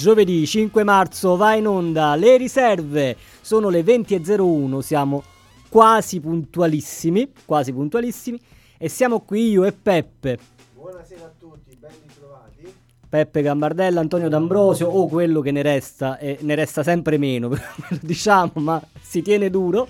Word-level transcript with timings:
giovedì 0.00 0.46
5 0.46 0.82
marzo, 0.82 1.36
va 1.36 1.54
in 1.54 1.66
onda 1.66 2.14
le 2.14 2.38
riserve. 2.38 3.14
Sono 3.42 3.68
le 3.68 3.82
20.01, 3.82 4.78
siamo 4.78 5.22
quasi 5.68 6.20
puntualissimi, 6.20 7.30
quasi 7.44 7.70
puntualissimi. 7.74 8.40
E 8.78 8.88
siamo 8.88 9.20
qui 9.20 9.50
io 9.50 9.64
e 9.64 9.72
Peppe. 9.72 10.38
Buonasera 10.74 11.24
a 11.26 11.32
tutti, 11.38 11.76
ben 11.78 11.90
ritrovati. 12.06 12.72
Peppe 13.10 13.42
Gambardella, 13.42 14.00
Antonio 14.00 14.30
D'Ambrosio 14.30 14.88
o 14.88 15.06
quello 15.06 15.42
che 15.42 15.50
ne 15.50 15.60
resta, 15.60 16.16
e 16.18 16.38
ne 16.40 16.54
resta 16.54 16.82
sempre 16.82 17.18
meno, 17.18 17.50
diciamo, 18.00 18.52
ma 18.54 18.82
si 19.02 19.20
tiene 19.20 19.50
duro. 19.50 19.86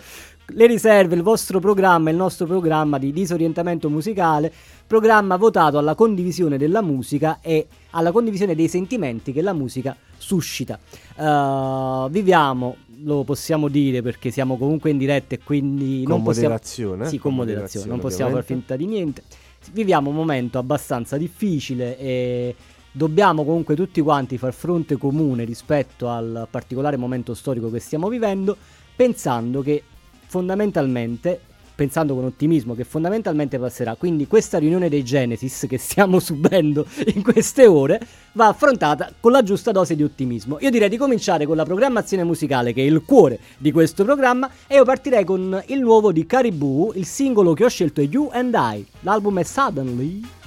Le 0.52 0.66
riserve, 0.66 1.14
il 1.14 1.22
vostro 1.22 1.60
programma, 1.60 2.10
il 2.10 2.16
nostro 2.16 2.46
programma 2.46 2.98
di 2.98 3.12
disorientamento 3.12 3.88
musicale, 3.88 4.52
programma 4.90 5.36
votato 5.36 5.78
alla 5.78 5.94
condivisione 5.94 6.58
della 6.58 6.82
musica 6.82 7.38
e 7.40 7.68
alla 7.90 8.10
condivisione 8.10 8.56
dei 8.56 8.66
sentimenti 8.66 9.32
che 9.32 9.40
la 9.40 9.52
musica 9.52 9.96
suscita. 10.18 10.80
Uh, 11.14 12.10
viviamo, 12.10 12.74
lo 13.04 13.22
possiamo 13.22 13.68
dire 13.68 14.02
perché 14.02 14.32
siamo 14.32 14.58
comunque 14.58 14.90
in 14.90 14.98
diretta 14.98 15.36
e 15.36 15.38
quindi 15.44 16.02
con 16.02 16.16
non 16.16 16.22
moderazione, 16.24 17.04
possiamo... 17.04 17.08
Sì, 17.08 17.18
con, 17.18 17.30
con 17.30 17.46
moderazione, 17.46 17.86
non 17.86 18.00
possiamo 18.00 18.32
far 18.32 18.42
finta 18.42 18.74
di 18.74 18.86
niente. 18.86 19.22
Viviamo 19.70 20.10
un 20.10 20.16
momento 20.16 20.58
abbastanza 20.58 21.16
difficile 21.16 21.96
e 21.96 22.56
dobbiamo 22.90 23.44
comunque 23.44 23.76
tutti 23.76 24.00
quanti 24.00 24.38
far 24.38 24.52
fronte 24.52 24.96
comune 24.96 25.44
rispetto 25.44 26.08
al 26.08 26.48
particolare 26.50 26.96
momento 26.96 27.34
storico 27.34 27.70
che 27.70 27.78
stiamo 27.78 28.08
vivendo, 28.08 28.56
pensando 28.96 29.62
che 29.62 29.84
fondamentalmente 30.26 31.42
pensando 31.80 32.14
con 32.14 32.24
ottimismo 32.24 32.74
che 32.74 32.84
fondamentalmente 32.84 33.58
passerà. 33.58 33.94
Quindi 33.94 34.26
questa 34.26 34.58
riunione 34.58 34.90
dei 34.90 35.02
Genesis 35.02 35.64
che 35.66 35.78
stiamo 35.78 36.20
subendo 36.20 36.84
in 37.14 37.22
queste 37.22 37.66
ore 37.66 37.98
va 38.32 38.48
affrontata 38.48 39.10
con 39.18 39.32
la 39.32 39.42
giusta 39.42 39.72
dose 39.72 39.96
di 39.96 40.02
ottimismo. 40.02 40.58
Io 40.60 40.68
direi 40.68 40.90
di 40.90 40.98
cominciare 40.98 41.46
con 41.46 41.56
la 41.56 41.64
programmazione 41.64 42.22
musicale 42.22 42.74
che 42.74 42.82
è 42.82 42.84
il 42.84 43.02
cuore 43.06 43.38
di 43.56 43.72
questo 43.72 44.04
programma 44.04 44.50
e 44.66 44.74
io 44.74 44.84
partirei 44.84 45.24
con 45.24 45.62
il 45.68 45.80
nuovo 45.80 46.12
di 46.12 46.26
Caribou, 46.26 46.92
il 46.94 47.06
singolo 47.06 47.54
che 47.54 47.64
ho 47.64 47.68
scelto 47.70 48.02
è 48.02 48.04
You 48.04 48.28
and 48.30 48.54
I. 48.54 48.86
L'album 49.00 49.38
è 49.38 49.42
Suddenly 49.42 50.39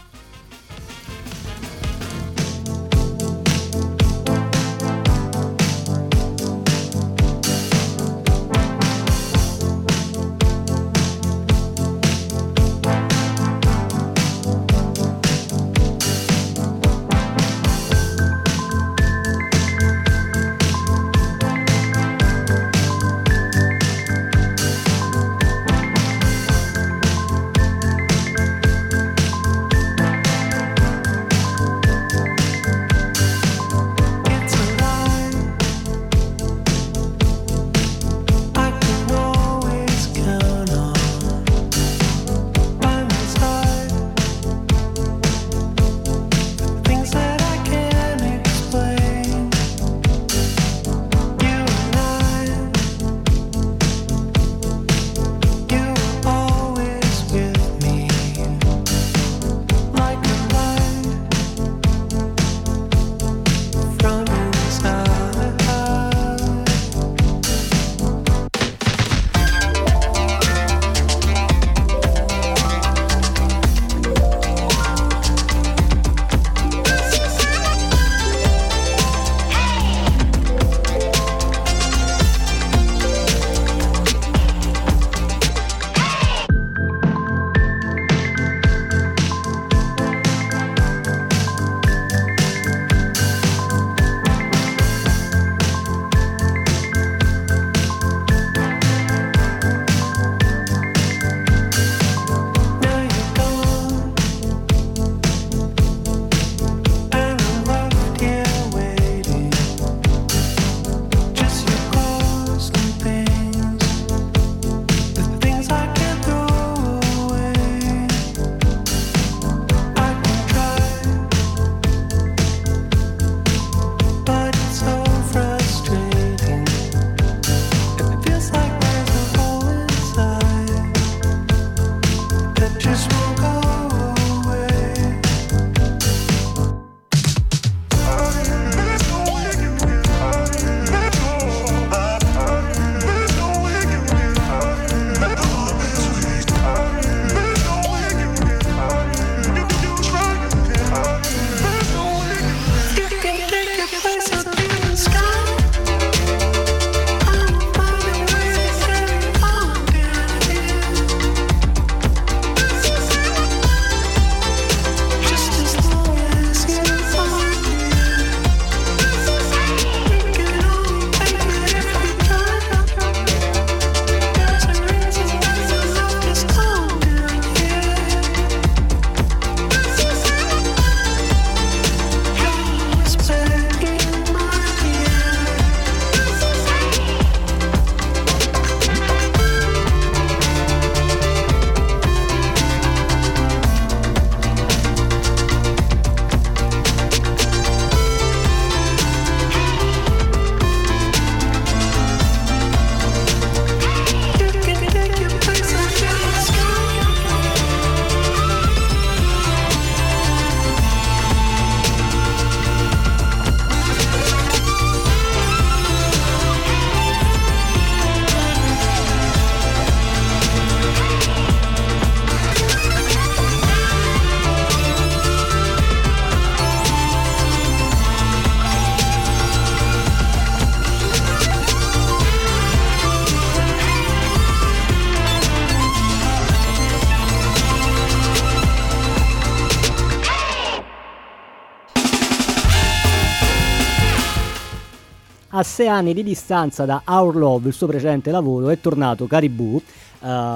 A 245.74 245.76
sei 245.76 245.88
anni 245.88 246.14
di 246.14 246.22
distanza 246.22 246.86
da 246.86 247.02
Our 247.04 247.36
Love, 247.36 247.70
il 247.70 247.74
suo 247.74 247.88
precedente 247.88 248.30
lavoro, 248.30 248.70
è 248.70 248.80
tornato 248.80 249.26
Caribou. 249.26 249.74
Uh, 249.78 249.82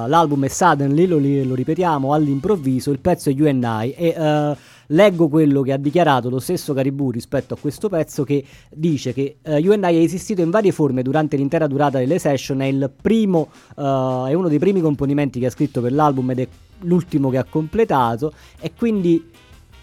l'album 0.05 0.45
è 0.45 0.47
Suddenly, 0.47 1.07
lo, 1.07 1.17
lo, 1.17 1.55
ripetiamo, 1.55 2.13
all'improvviso, 2.13 2.91
il 2.91 2.99
pezzo 2.99 3.31
è 3.31 3.33
UNI 3.33 3.93
e 3.93 4.13
uh, 4.15 4.55
leggo 4.85 5.27
quello 5.27 5.63
che 5.63 5.73
ha 5.73 5.77
dichiarato 5.77 6.29
lo 6.29 6.37
stesso 6.37 6.75
Caribou 6.75 7.09
rispetto 7.09 7.55
a 7.55 7.57
questo 7.59 7.89
pezzo 7.89 8.23
che 8.23 8.45
dice 8.69 9.11
che 9.11 9.37
uh, 9.41 9.53
UNI 9.53 9.95
è 9.95 10.01
esistito 10.01 10.41
in 10.43 10.51
varie 10.51 10.71
forme 10.71 11.01
durante 11.01 11.35
l'intera 11.35 11.65
durata 11.65 11.97
delle 11.97 12.19
session, 12.19 12.61
è, 12.61 12.89
primo, 12.89 13.49
è 13.73 14.33
uno 14.33 14.47
dei 14.47 14.59
primi 14.59 14.81
componimenti 14.81 15.39
che 15.39 15.47
ha 15.47 15.49
scritto 15.49 15.81
per 15.81 15.93
l'album 15.93 16.29
ed 16.29 16.39
è 16.41 16.47
l'ultimo 16.81 17.31
che 17.31 17.39
ha 17.39 17.43
completato 17.43 18.33
e 18.59 18.71
quindi 18.77 19.31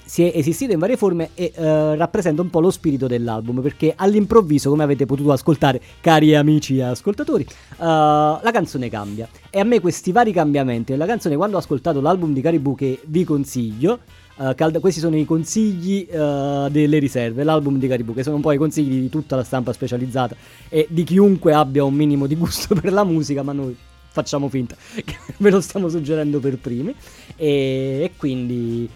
si 0.05 0.23
è 0.23 0.37
esistito 0.37 0.73
in 0.73 0.79
varie 0.79 0.97
forme 0.97 1.31
e 1.35 1.53
uh, 1.57 1.95
rappresenta 1.95 2.43
un 2.43 2.51
po' 2.51 2.61
lo 2.61 2.71
spirito 2.71 3.07
dell'album 3.07 3.61
perché 3.61 3.95
all'improvviso, 3.97 4.71
come 4.71 4.83
avete 4.83 5.07
potuto 5.07 5.33
ascoltare, 5.33 5.81
cari 6.01 6.35
amici 6.35 6.79
e 6.79 6.83
ascoltatori, 6.83 7.47
uh, 7.79 7.85
la 7.85 8.51
canzone 8.53 8.91
cambia. 8.91 9.29
E 9.51 9.61
a 9.61 9.65
me 9.65 9.81
questi 9.81 10.13
vari 10.13 10.33
cambiamenti 10.33 10.93
della 10.93 11.07
canzone, 11.07 11.37
quando 11.37 11.57
ho 11.57 11.59
ascoltato 11.59 12.01
l'album 12.01 12.33
di 12.33 12.41
Caribou 12.41 12.75
che 12.75 13.01
vi 13.07 13.25
consiglio, 13.25 14.01
Uh, 14.37 14.53
calda- 14.57 14.81
questi 14.81 14.99
sono 14.99 15.17
i 15.17 15.25
consigli 15.25 16.09
uh, 16.11 16.69
delle 16.69 16.99
riserve, 16.99 17.45
l'album 17.45 17.79
di 17.79 17.87
Caribou, 17.87 18.17
che 18.17 18.25
sono 18.25 18.41
poi 18.41 18.57
i 18.57 18.59
consigli 18.59 18.99
di 18.99 19.09
tutta 19.09 19.37
la 19.37 19.45
stampa 19.45 19.73
specializzata 19.73 20.35
e 20.69 20.89
di 20.91 21.05
chiunque 21.05 21.53
abbia 21.53 21.85
un 21.85 21.95
minimo 21.95 22.27
di 22.27 22.35
gusto 22.35 22.75
per 22.81 22.93
la 22.93 23.05
musica, 23.05 23.45
ma 23.45 23.53
noi 23.53 23.77
facciamo 24.09 24.49
finta 24.49 24.75
che 25.05 25.17
ve 25.37 25.51
lo 25.51 25.61
stiamo 25.61 25.89
suggerendo 25.89 26.41
per 26.41 26.59
primi. 26.59 26.93
E, 27.37 28.01
e 28.03 28.11
quindi 28.17 28.89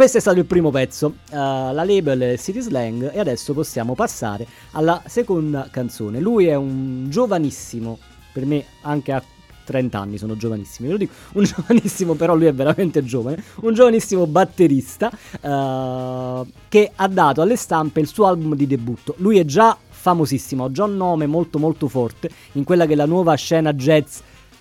questo 0.00 0.16
è 0.16 0.22
stato 0.22 0.38
il 0.38 0.46
primo 0.46 0.70
pezzo, 0.70 1.08
uh, 1.08 1.34
la 1.34 1.84
label 1.84 2.20
è 2.20 2.38
City 2.38 2.62
Slang 2.62 3.12
e 3.12 3.20
adesso 3.20 3.52
possiamo 3.52 3.94
passare 3.94 4.46
alla 4.70 5.02
seconda 5.04 5.68
canzone. 5.70 6.20
Lui 6.20 6.46
è 6.46 6.54
un 6.54 7.10
giovanissimo, 7.10 7.98
per 8.32 8.46
me 8.46 8.64
anche 8.80 9.12
a 9.12 9.22
30 9.62 9.98
anni 9.98 10.16
sono 10.16 10.38
giovanissimi, 10.38 10.88
ve 10.88 10.94
lo 10.94 10.98
dico, 11.00 11.12
un 11.34 11.44
giovanissimo 11.44 12.14
però 12.14 12.34
lui 12.34 12.46
è 12.46 12.54
veramente 12.54 13.04
giovane, 13.04 13.44
un 13.56 13.74
giovanissimo 13.74 14.26
batterista 14.26 15.10
uh, 15.42 16.46
che 16.70 16.92
ha 16.96 17.06
dato 17.06 17.42
alle 17.42 17.56
stampe 17.56 18.00
il 18.00 18.06
suo 18.06 18.24
album 18.24 18.54
di 18.54 18.66
debutto. 18.66 19.16
Lui 19.18 19.38
è 19.38 19.44
già 19.44 19.76
famosissimo, 19.86 20.64
ha 20.64 20.72
già 20.72 20.84
un 20.84 20.96
nome 20.96 21.26
molto 21.26 21.58
molto 21.58 21.88
forte 21.88 22.30
in 22.52 22.64
quella 22.64 22.86
che 22.86 22.94
è 22.94 22.96
la 22.96 23.04
nuova 23.04 23.34
scena 23.34 23.74
jazz 23.74 24.20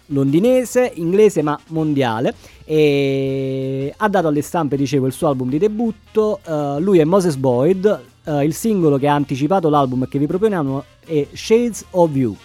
londinese, 0.09 0.91
inglese 0.95 1.41
ma 1.41 1.59
mondiale 1.67 2.33
e 2.65 3.93
ha 3.97 4.07
dato 4.07 4.27
alle 4.27 4.41
stampe, 4.41 4.77
dicevo, 4.77 5.07
il 5.07 5.13
suo 5.13 5.27
album 5.27 5.49
di 5.49 5.57
debutto, 5.57 6.39
uh, 6.45 6.79
lui 6.79 6.99
è 6.99 7.03
Moses 7.03 7.35
Boyd, 7.35 8.01
uh, 8.25 8.41
il 8.41 8.53
singolo 8.53 8.97
che 8.97 9.07
ha 9.07 9.15
anticipato 9.15 9.69
l'album 9.69 10.07
che 10.07 10.19
vi 10.19 10.27
proponiamo 10.27 10.83
è 11.05 11.27
Shades 11.33 11.85
of 11.91 12.15
You. 12.15 12.35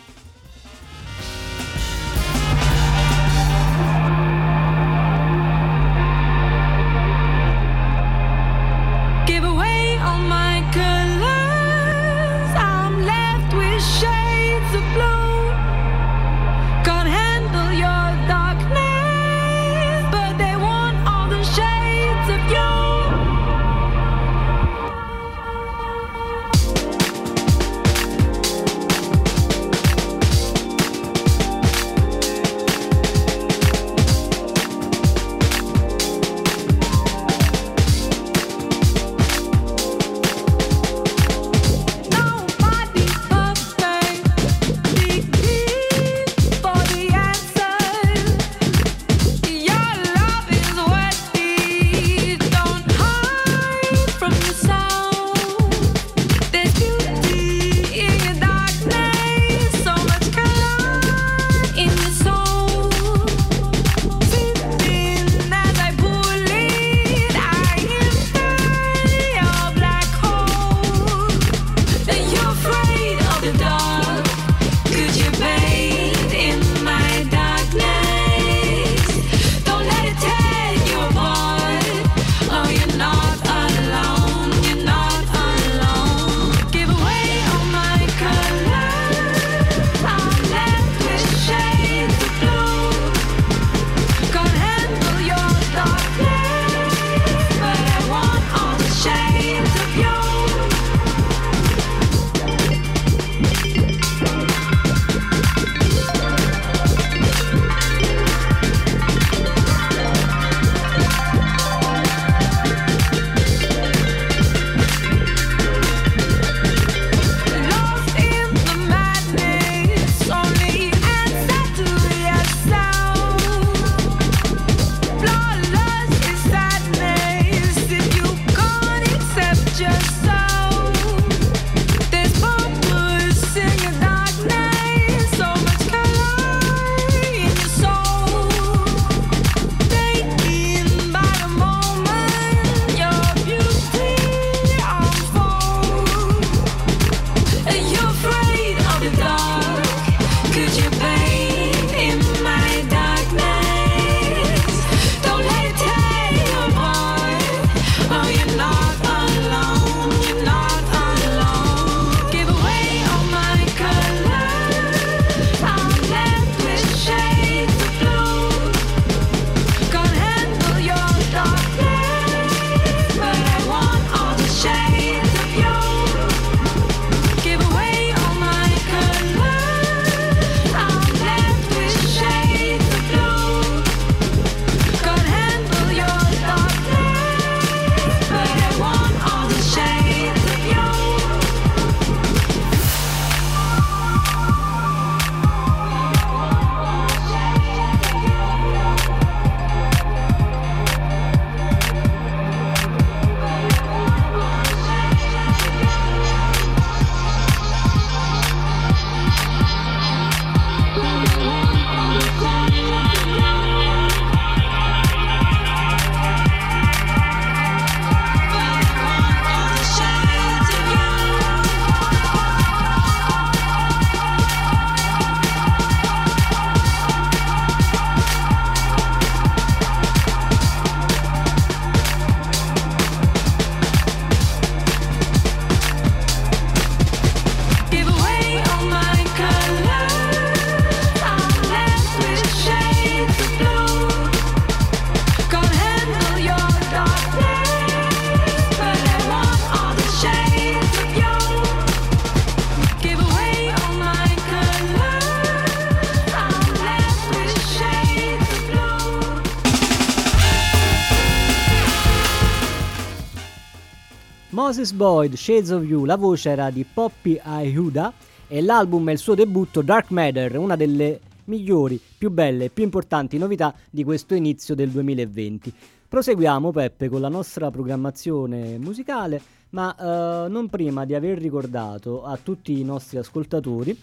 Moses 264.84 264.98
Boyd, 264.98 265.34
Shades 265.34 265.70
of 265.70 265.84
You, 265.84 266.04
la 266.04 266.16
voce 266.16 266.50
era 266.50 266.68
di 266.68 266.84
Poppy 266.84 267.40
Ahuda 267.42 268.12
e 268.46 268.60
l'album 268.60 269.08
è 269.08 269.12
il 269.12 269.18
suo 269.18 269.34
debutto 269.34 269.80
Dark 269.80 270.10
Matter, 270.10 270.58
una 270.58 270.76
delle 270.76 271.20
migliori, 271.44 271.98
più 272.18 272.30
belle 272.30 272.66
e 272.66 272.68
più 272.68 272.84
importanti 272.84 273.38
novità 273.38 273.74
di 273.88 274.04
questo 274.04 274.34
inizio 274.34 274.74
del 274.74 274.90
2020. 274.90 275.72
Proseguiamo 276.06 276.70
Peppe 276.70 277.08
con 277.08 277.22
la 277.22 277.30
nostra 277.30 277.70
programmazione 277.70 278.76
musicale, 278.76 279.40
ma 279.70 279.94
uh, 279.96 280.50
non 280.50 280.68
prima 280.68 281.06
di 281.06 281.14
aver 281.14 281.38
ricordato 281.38 282.22
a 282.22 282.36
tutti 282.36 282.78
i 282.78 282.84
nostri 282.84 283.16
ascoltatori 283.16 283.98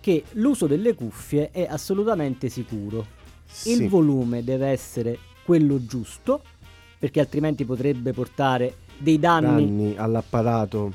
che 0.00 0.24
l'uso 0.32 0.66
delle 0.66 0.94
cuffie 0.94 1.50
è 1.50 1.66
assolutamente 1.68 2.48
sicuro. 2.48 3.04
Sì. 3.44 3.72
Il 3.72 3.90
volume 3.90 4.42
deve 4.42 4.68
essere 4.68 5.18
quello 5.44 5.84
giusto, 5.84 6.40
perché 6.98 7.20
altrimenti 7.20 7.66
potrebbe 7.66 8.14
portare 8.14 8.84
dei 8.98 9.18
danni, 9.18 9.66
danni 9.66 9.96
all'apparato 9.96 10.92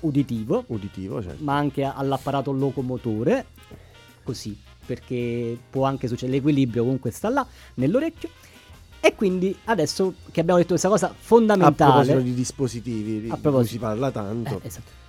uditivo, 0.00 0.64
uditivo 0.68 1.22
certo. 1.22 1.42
ma 1.42 1.56
anche 1.56 1.84
all'apparato 1.84 2.52
locomotore, 2.52 3.46
così, 4.22 4.56
perché 4.86 5.58
può 5.70 5.84
anche 5.84 6.08
succedere 6.08 6.38
l'equilibrio 6.38 6.82
comunque 6.82 7.10
sta 7.10 7.28
là 7.28 7.46
nell'orecchio. 7.74 8.28
E 9.00 9.14
quindi 9.14 9.56
adesso 9.66 10.14
che 10.32 10.40
abbiamo 10.40 10.58
detto 10.58 10.70
questa 10.70 10.88
cosa 10.88 11.14
fondamentale. 11.16 11.90
A 11.90 11.94
proposito 11.94 12.20
di 12.20 12.34
dispositivi, 12.34 13.20
di 13.20 13.28
cui 13.28 13.66
si 13.66 13.78
parla 13.78 14.10
tanto. 14.10 14.60
Eh, 14.62 14.66
esatto. 14.66 15.06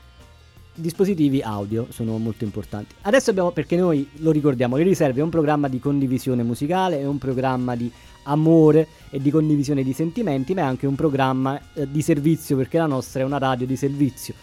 Dispositivi 0.79 1.41
audio 1.41 1.87
sono 1.89 2.17
molto 2.17 2.45
importanti. 2.45 2.95
Adesso 3.01 3.31
abbiamo, 3.31 3.51
perché 3.51 3.75
noi 3.75 4.07
lo 4.19 4.31
ricordiamo, 4.31 4.77
le 4.77 4.83
riserve 4.83 5.19
è 5.19 5.23
un 5.23 5.29
programma 5.29 5.67
di 5.67 5.77
condivisione 5.77 6.41
musicale, 6.41 6.99
è 6.99 7.05
un 7.05 7.17
programma 7.17 7.75
di 7.75 7.91
amore 8.23 8.87
e 9.09 9.19
di 9.19 9.29
condivisione 9.29 9.83
di 9.83 9.91
sentimenti, 9.91 10.53
ma 10.53 10.61
è 10.61 10.63
anche 10.63 10.87
un 10.87 10.95
programma 10.95 11.59
eh, 11.73 11.91
di 11.91 12.01
servizio 12.01 12.55
perché 12.55 12.77
la 12.77 12.85
nostra 12.85 13.21
è 13.21 13.25
una 13.25 13.37
radio 13.37 13.65
di 13.65 13.75
servizio. 13.75 14.33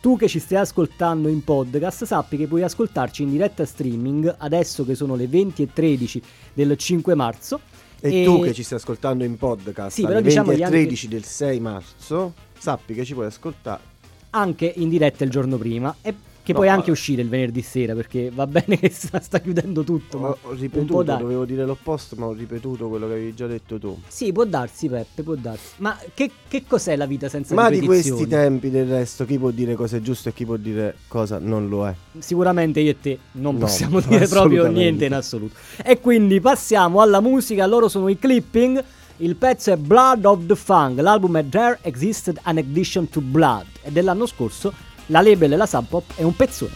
Tu 0.00 0.16
che 0.16 0.26
ci 0.26 0.40
stai 0.40 0.58
ascoltando 0.58 1.28
in 1.28 1.44
podcast, 1.44 2.04
sappi 2.04 2.36
che 2.36 2.48
puoi 2.48 2.62
ascoltarci 2.62 3.22
in 3.22 3.30
diretta 3.30 3.64
streaming 3.64 4.34
adesso 4.38 4.84
che 4.84 4.96
sono 4.96 5.14
le 5.14 5.26
20.13 5.26 6.20
del 6.54 6.76
5 6.76 7.14
marzo. 7.14 7.60
E, 8.00 8.22
e, 8.22 8.24
tu 8.24 8.40
che 8.42 8.52
ci 8.52 8.64
stai 8.64 8.78
ascoltando 8.78 9.22
in 9.22 9.38
podcast 9.38 9.94
sì, 9.94 10.04
alle 10.04 10.20
diciamo 10.20 10.50
20.13 10.50 11.06
del 11.06 11.24
6 11.24 11.60
marzo, 11.60 12.34
sappi 12.58 12.94
che 12.94 13.04
ci 13.04 13.14
puoi 13.14 13.26
ascoltare 13.26 13.93
anche 14.34 14.72
in 14.76 14.88
diretta 14.88 15.24
il 15.24 15.30
giorno 15.30 15.56
prima. 15.56 15.94
E 16.02 16.14
che 16.44 16.52
no, 16.52 16.58
puoi 16.58 16.68
anche 16.68 16.90
uscire 16.90 17.22
il 17.22 17.28
venerdì 17.30 17.62
sera 17.62 17.94
perché 17.94 18.30
va 18.30 18.46
bene 18.46 18.78
che 18.78 18.90
sta, 18.90 19.18
sta 19.18 19.40
chiudendo 19.40 19.82
tutto. 19.82 20.18
Ho, 20.18 20.38
ho 20.42 20.52
ripetuto, 20.52 21.02
dovevo 21.02 21.46
dire 21.46 21.64
l'opposto, 21.64 22.16
ma 22.16 22.26
ho 22.26 22.32
ripetuto 22.32 22.88
quello 22.88 23.06
che 23.06 23.12
avevi 23.14 23.34
già 23.34 23.46
detto 23.46 23.78
tu. 23.78 23.98
Sì, 24.06 24.30
può 24.30 24.44
darsi, 24.44 24.88
Peppe, 24.88 25.22
può 25.22 25.36
darsi. 25.36 25.76
Ma 25.78 25.98
che, 26.12 26.30
che 26.46 26.64
cos'è 26.66 26.96
la 26.96 27.06
vita 27.06 27.30
senza 27.30 27.54
ma? 27.54 27.62
Ma 27.62 27.70
di 27.70 27.80
questi 27.80 28.26
tempi 28.26 28.68
del 28.68 28.86
resto, 28.86 29.24
chi 29.24 29.38
può 29.38 29.50
dire 29.50 29.74
cosa 29.74 29.96
è 29.96 30.00
giusto 30.02 30.28
e 30.28 30.34
chi 30.34 30.44
può 30.44 30.56
dire 30.56 30.96
cosa 31.08 31.38
non 31.38 31.68
lo 31.70 31.88
è? 31.88 31.94
Sicuramente 32.18 32.80
io 32.80 32.90
e 32.90 33.00
te 33.00 33.18
non 33.32 33.54
no, 33.54 33.60
possiamo 33.60 34.00
dire 34.06 34.28
proprio 34.28 34.66
niente 34.66 35.06
in 35.06 35.14
assoluto. 35.14 35.54
E 35.82 35.98
quindi 35.98 36.40
passiamo 36.40 37.00
alla 37.00 37.22
musica. 37.22 37.64
Loro 37.64 37.88
sono 37.88 38.08
i 38.08 38.18
clipping. 38.18 38.84
Il 39.18 39.36
pezzo 39.36 39.72
è 39.72 39.76
Blood 39.76 40.24
of 40.24 40.46
the 40.46 40.56
Fang, 40.56 40.98
l'album 40.98 41.36
è 41.36 41.48
There 41.48 41.78
Existed 41.82 42.40
an 42.42 42.58
Addiction 42.58 43.08
to 43.08 43.20
Blood, 43.20 43.66
è 43.82 43.90
dell'anno 43.90 44.26
scorso 44.26 44.72
la 45.06 45.20
label 45.20 45.52
e 45.52 45.56
la 45.56 45.66
Sub 45.66 45.84
Pop 45.88 46.04
è 46.16 46.22
un 46.22 46.34
pezzone. 46.34 46.72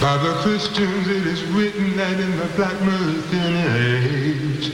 By 0.00 0.16
the 0.22 0.32
Christians 0.40 1.06
it 1.08 1.26
is 1.26 1.42
written 1.50 1.94
that 1.96 2.18
in 2.18 2.38
the 2.38 2.46
black 2.56 2.80
Muslim 2.80 3.66
age 3.74 4.72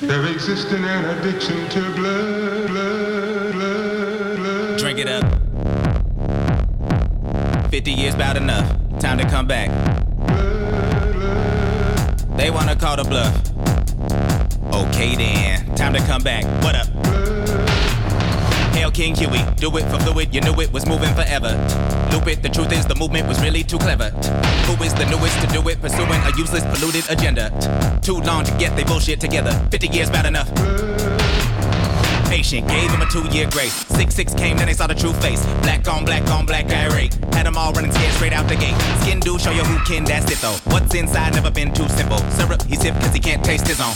there 0.00 0.24
exists 0.26 0.72
an 0.72 0.84
addiction 0.84 1.68
to 1.68 1.80
blood, 1.94 2.68
blood, 2.68 3.52
blood, 3.52 4.36
blood. 4.36 4.78
Drink 4.78 5.00
it 5.00 5.08
up. 5.08 5.24
50 7.70 7.92
years 7.92 8.14
about 8.14 8.36
enough. 8.36 8.66
Time 8.98 9.18
to 9.18 9.28
come 9.28 9.46
back. 9.46 9.68
They 12.36 12.50
wanna 12.50 12.74
call 12.74 12.96
the 12.96 13.04
bluff. 13.04 13.52
Okay 14.70 15.16
then, 15.16 15.74
time 15.74 15.92
to 15.92 16.00
come 16.00 16.22
back. 16.22 16.44
What 16.62 16.74
up? 16.76 16.86
Hail 18.74 18.90
King 18.90 19.14
Huey, 19.14 19.44
do 19.56 19.76
it 19.76 19.84
for 19.90 19.98
fluid, 19.98 20.34
you 20.34 20.40
knew 20.40 20.54
it 20.60 20.72
was 20.72 20.86
moving 20.86 21.14
forever. 21.14 21.50
Loop 22.12 22.26
it, 22.28 22.42
the 22.42 22.48
truth 22.48 22.72
is 22.72 22.86
the 22.86 22.94
movement 22.94 23.26
was 23.26 23.40
really 23.40 23.62
too 23.64 23.78
clever. 23.78 24.10
Who 24.10 24.82
is 24.84 24.94
the 24.94 25.04
newest 25.06 25.40
to 25.40 25.46
do 25.48 25.68
it, 25.68 25.80
pursuing 25.80 26.20
a 26.22 26.32
useless, 26.36 26.64
polluted 26.64 27.10
agenda? 27.10 27.50
Too 28.02 28.20
long 28.20 28.44
to 28.44 28.52
get 28.58 28.76
they 28.76 28.84
bullshit 28.84 29.20
together, 29.20 29.52
50 29.70 29.88
years 29.88 30.10
bad 30.10 30.26
enough. 30.26 30.48
Patient, 32.32 32.66
gave 32.66 32.90
him 32.90 33.02
a 33.02 33.06
two 33.12 33.28
year 33.28 33.46
grace. 33.50 33.74
6 33.92 34.14
6 34.14 34.32
came, 34.32 34.56
then 34.56 34.66
they 34.66 34.72
saw 34.72 34.86
the 34.86 34.94
true 34.94 35.12
face. 35.20 35.44
Black 35.60 35.86
on 35.86 36.02
black 36.02 36.26
on 36.30 36.46
black, 36.46 36.64
irate. 36.72 37.12
Had 37.34 37.44
them 37.44 37.58
all 37.58 37.74
running 37.74 37.92
scared 37.92 38.14
straight 38.14 38.32
out 38.32 38.48
the 38.48 38.56
gate. 38.56 38.74
Skin 39.02 39.20
do 39.20 39.38
show 39.38 39.50
you 39.50 39.62
who 39.62 39.76
can, 39.84 40.02
that's 40.02 40.32
it 40.32 40.38
though. 40.38 40.56
What's 40.72 40.94
inside 40.94 41.34
never 41.34 41.50
been 41.50 41.74
too 41.74 41.86
simple. 41.90 42.16
Syrup, 42.32 42.62
he's 42.62 42.80
hip 42.80 42.94
cause 42.94 43.12
he 43.12 43.20
can't 43.20 43.44
taste 43.44 43.68
his 43.68 43.82
own. 43.82 43.92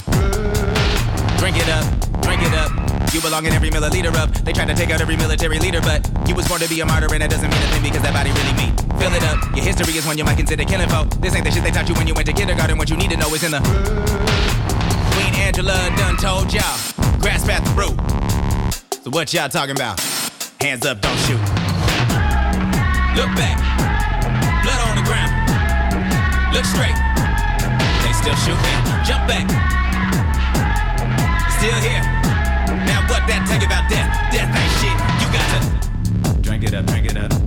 Drink 1.40 1.56
it 1.56 1.68
up, 1.72 1.88
drink 2.20 2.42
it 2.44 2.52
up. 2.52 2.70
You 3.14 3.22
belong 3.22 3.46
in 3.46 3.54
every 3.54 3.70
milliliter 3.70 4.12
of. 4.20 4.44
They 4.44 4.52
tried 4.52 4.68
to 4.68 4.74
take 4.74 4.90
out 4.90 5.00
every 5.00 5.16
military 5.16 5.58
leader, 5.58 5.80
but 5.80 6.04
you 6.28 6.34
was 6.34 6.46
born 6.46 6.60
to 6.60 6.68
be 6.68 6.80
a 6.80 6.84
martyr, 6.84 7.08
and 7.10 7.22
that 7.22 7.30
doesn't 7.30 7.48
mean 7.48 7.62
a 7.62 7.68
thing 7.72 7.84
because 7.84 8.02
that 8.02 8.12
body 8.12 8.36
really 8.36 8.52
mean. 8.52 8.76
Fill 9.00 9.14
it 9.16 9.24
up. 9.24 9.40
Your 9.56 9.64
history 9.64 9.96
is 9.96 10.04
one 10.04 10.18
you 10.18 10.24
might 10.24 10.36
consider 10.36 10.64
killing 10.64 10.90
for. 10.90 11.08
This 11.24 11.34
ain't 11.34 11.46
the 11.46 11.50
shit 11.50 11.64
they 11.64 11.70
taught 11.70 11.88
you 11.88 11.94
when 11.94 12.06
you 12.06 12.12
went 12.12 12.26
to 12.26 12.34
kindergarten. 12.34 12.76
What 12.76 12.90
you 12.90 12.98
need 12.98 13.12
to 13.12 13.16
know 13.16 13.32
is 13.32 13.44
in 13.44 13.52
the. 13.52 13.64
Queen 15.16 15.32
Angela 15.40 15.72
done 15.96 16.18
told 16.18 16.52
y'all. 16.52 16.76
Grasp 17.22 17.48
at 17.48 17.64
the 17.64 17.72
root. 17.72 18.25
So 19.06 19.10
what 19.10 19.32
y'all 19.32 19.48
talking 19.48 19.76
about? 19.76 20.00
Hands 20.60 20.84
up, 20.84 21.00
don't 21.00 21.16
shoot. 21.18 21.38
Look 23.14 23.30
back. 23.38 23.56
Blood 24.64 24.80
on 24.82 24.96
the 24.96 25.06
ground. 25.06 25.30
Look 26.52 26.64
straight. 26.64 26.98
They 28.02 28.12
still 28.12 28.34
shooting. 28.42 28.66
Jump 29.06 29.28
back. 29.28 29.46
Still 31.52 31.78
here 31.86 32.02
Now 32.84 33.06
what 33.06 33.22
that 33.28 33.46
tell 33.46 33.60
you 33.60 33.66
about 33.66 33.88
death? 33.88 34.10
Death 34.32 34.50
ain't 34.58 34.74
shit. 34.82 34.98
You 35.22 35.28
got 35.30 36.34
to 36.34 36.42
drink 36.42 36.64
it 36.64 36.74
up, 36.74 36.84
drink 36.86 37.06
it 37.06 37.16
up. 37.16 37.45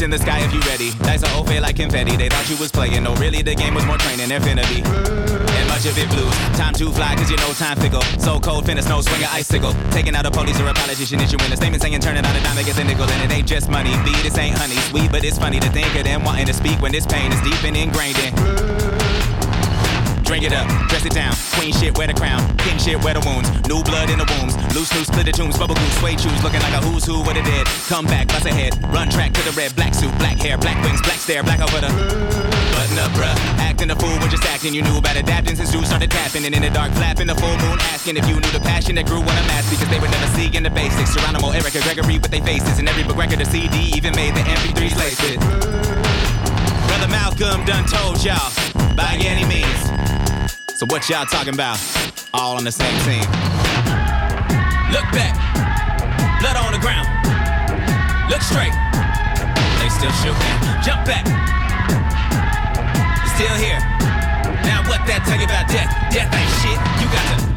Fist 0.00 0.04
in 0.04 0.10
the 0.10 0.18
sky 0.18 0.40
if 0.40 0.52
you 0.54 0.60
ready. 0.60 0.92
Dice 1.04 1.22
are 1.24 1.38
off 1.38 1.48
like 1.60 1.76
confetti. 1.76 2.16
They 2.16 2.28
thought 2.30 2.48
you 2.48 2.56
was 2.56 2.72
playing. 2.72 3.02
No, 3.02 3.14
really, 3.16 3.42
the 3.42 3.54
game 3.54 3.74
was 3.74 3.84
more 3.84 3.98
training. 3.98 4.30
Infinity 4.30 4.80
And 4.80 5.68
much 5.68 5.84
of 5.84 5.98
it 5.98 6.08
blues. 6.08 6.34
Time 6.56 6.72
to 6.74 6.90
fly, 6.90 7.14
cause 7.16 7.30
you 7.30 7.36
know 7.36 7.52
time 7.52 7.76
fickle. 7.76 8.00
So 8.18 8.40
cold, 8.40 8.64
finna 8.64 8.82
snow, 8.82 9.02
swing 9.02 9.22
an 9.22 9.28
icicle. 9.30 9.74
Taking 9.90 10.16
out 10.16 10.24
a 10.24 10.30
police 10.30 10.58
or 10.58 10.68
a 10.68 10.74
politician, 10.74 11.20
issuing 11.20 11.52
a 11.52 11.56
statement 11.56 11.82
saying 11.82 12.00
turn 12.00 12.16
it 12.16 12.24
out 12.24 12.34
a 12.34 12.42
dime, 12.42 12.64
gets 12.64 12.78
a 12.78 12.84
nickel. 12.84 13.04
And 13.04 13.30
it 13.30 13.34
ain't 13.34 13.48
just 13.48 13.68
money. 13.68 13.92
B, 14.04 14.12
this 14.22 14.38
ain't 14.38 14.56
honey, 14.56 14.80
sweet, 14.88 15.12
but 15.12 15.22
it's 15.22 15.38
funny 15.38 15.60
to 15.60 15.68
think 15.68 15.94
of 15.94 16.04
them 16.04 16.24
wanting 16.24 16.46
to 16.46 16.54
speak 16.54 16.80
when 16.80 16.92
this 16.92 17.04
pain 17.04 17.30
is 17.30 17.40
deep 17.42 17.62
and 17.64 17.76
ingrained 17.76 18.18
in. 18.20 18.59
Drink 20.30 20.46
it 20.46 20.54
up, 20.54 20.70
dress 20.86 21.04
it 21.04 21.10
down. 21.10 21.34
Queen 21.58 21.74
shit, 21.74 21.98
wear 21.98 22.06
the 22.06 22.14
crown. 22.14 22.38
King 22.62 22.78
shit, 22.78 23.02
wear 23.02 23.18
the 23.18 23.24
wounds. 23.26 23.50
New 23.66 23.82
blood 23.82 24.14
in 24.14 24.22
the 24.22 24.28
wombs. 24.30 24.54
Loose, 24.78 24.86
loose, 24.94 25.10
split 25.10 25.26
the 25.26 25.34
tombs. 25.34 25.58
Bubble 25.58 25.74
goose, 25.74 25.98
suede 25.98 26.22
shoes. 26.22 26.38
Looking 26.46 26.62
like 26.62 26.70
a 26.70 26.78
who's 26.86 27.02
who 27.02 27.18
with 27.26 27.34
the 27.34 27.42
dead. 27.42 27.66
Come 27.90 28.06
back, 28.06 28.28
bust 28.28 28.46
ahead. 28.46 28.78
Run 28.94 29.10
track 29.10 29.34
to 29.34 29.42
the 29.42 29.50
red. 29.58 29.74
Black 29.74 29.90
suit, 29.90 30.14
black 30.22 30.38
hair, 30.38 30.54
black 30.56 30.78
wings, 30.86 31.02
black 31.02 31.18
stare, 31.18 31.42
black 31.42 31.58
over 31.58 31.82
the 31.82 31.90
Button 32.78 32.98
up, 33.02 33.10
bruh. 33.18 33.34
Acting 33.58 33.90
a 33.90 33.96
fool 33.98 34.14
when 34.22 34.30
just 34.30 34.46
acting. 34.46 34.72
You 34.72 34.86
knew 34.86 35.02
about 35.02 35.18
adapting 35.18 35.56
since 35.56 35.74
you 35.74 35.82
started 35.82 36.12
tapping. 36.12 36.46
And 36.46 36.54
in 36.54 36.62
the 36.62 36.70
dark, 36.70 36.94
flapping 36.94 37.26
the 37.26 37.34
full 37.34 37.58
moon, 37.66 37.82
asking 37.90 38.14
if 38.14 38.22
you 38.30 38.38
knew 38.38 38.54
the 38.54 38.62
passion 38.62 38.94
that 39.02 39.10
grew 39.10 39.26
on 39.26 39.34
a 39.34 39.44
mask. 39.50 39.74
because 39.74 39.90
they 39.90 39.98
were 39.98 40.14
never 40.14 40.30
seeing 40.38 40.62
the 40.62 40.70
basics. 40.70 41.10
Geronimo, 41.10 41.50
Erica, 41.50 41.82
Gregory 41.82 42.22
with 42.22 42.30
their 42.30 42.46
faces. 42.46 42.78
And 42.78 42.86
every 42.86 43.02
book 43.02 43.18
record, 43.18 43.42
a 43.42 43.46
CD, 43.50 43.90
even 43.98 44.14
made 44.14 44.38
the 44.38 44.46
MP3s 44.46 44.94
laced. 44.94 46.39
Brother 46.90 47.08
Malcolm 47.08 47.64
done 47.64 47.86
told 47.86 48.18
y'all 48.24 48.50
by 48.98 49.14
any 49.22 49.46
means. 49.46 49.80
So 50.74 50.86
what 50.90 51.08
y'all 51.08 51.24
talking 51.26 51.54
about? 51.54 51.78
All 52.34 52.56
on 52.56 52.64
the 52.64 52.72
same 52.72 52.98
team. 53.06 53.22
Look 54.90 55.06
back, 55.14 55.38
blood 56.42 56.58
on 56.58 56.72
the 56.74 56.82
ground. 56.82 57.06
Look 58.28 58.42
straight, 58.42 58.74
they 59.78 59.88
still 59.88 60.10
shooting. 60.18 60.82
Jump 60.82 61.06
back 61.06 61.24
still 63.40 63.56
here. 63.56 63.80
Now 64.68 64.84
what 64.84 65.00
that 65.08 65.24
tell 65.24 65.38
you 65.38 65.46
about 65.48 65.64
death? 65.72 65.88
Death 66.12 66.28
ain't 66.28 66.52
shit. 66.60 66.76
You 67.00 67.08
got 67.08 67.40
to 67.40 67.49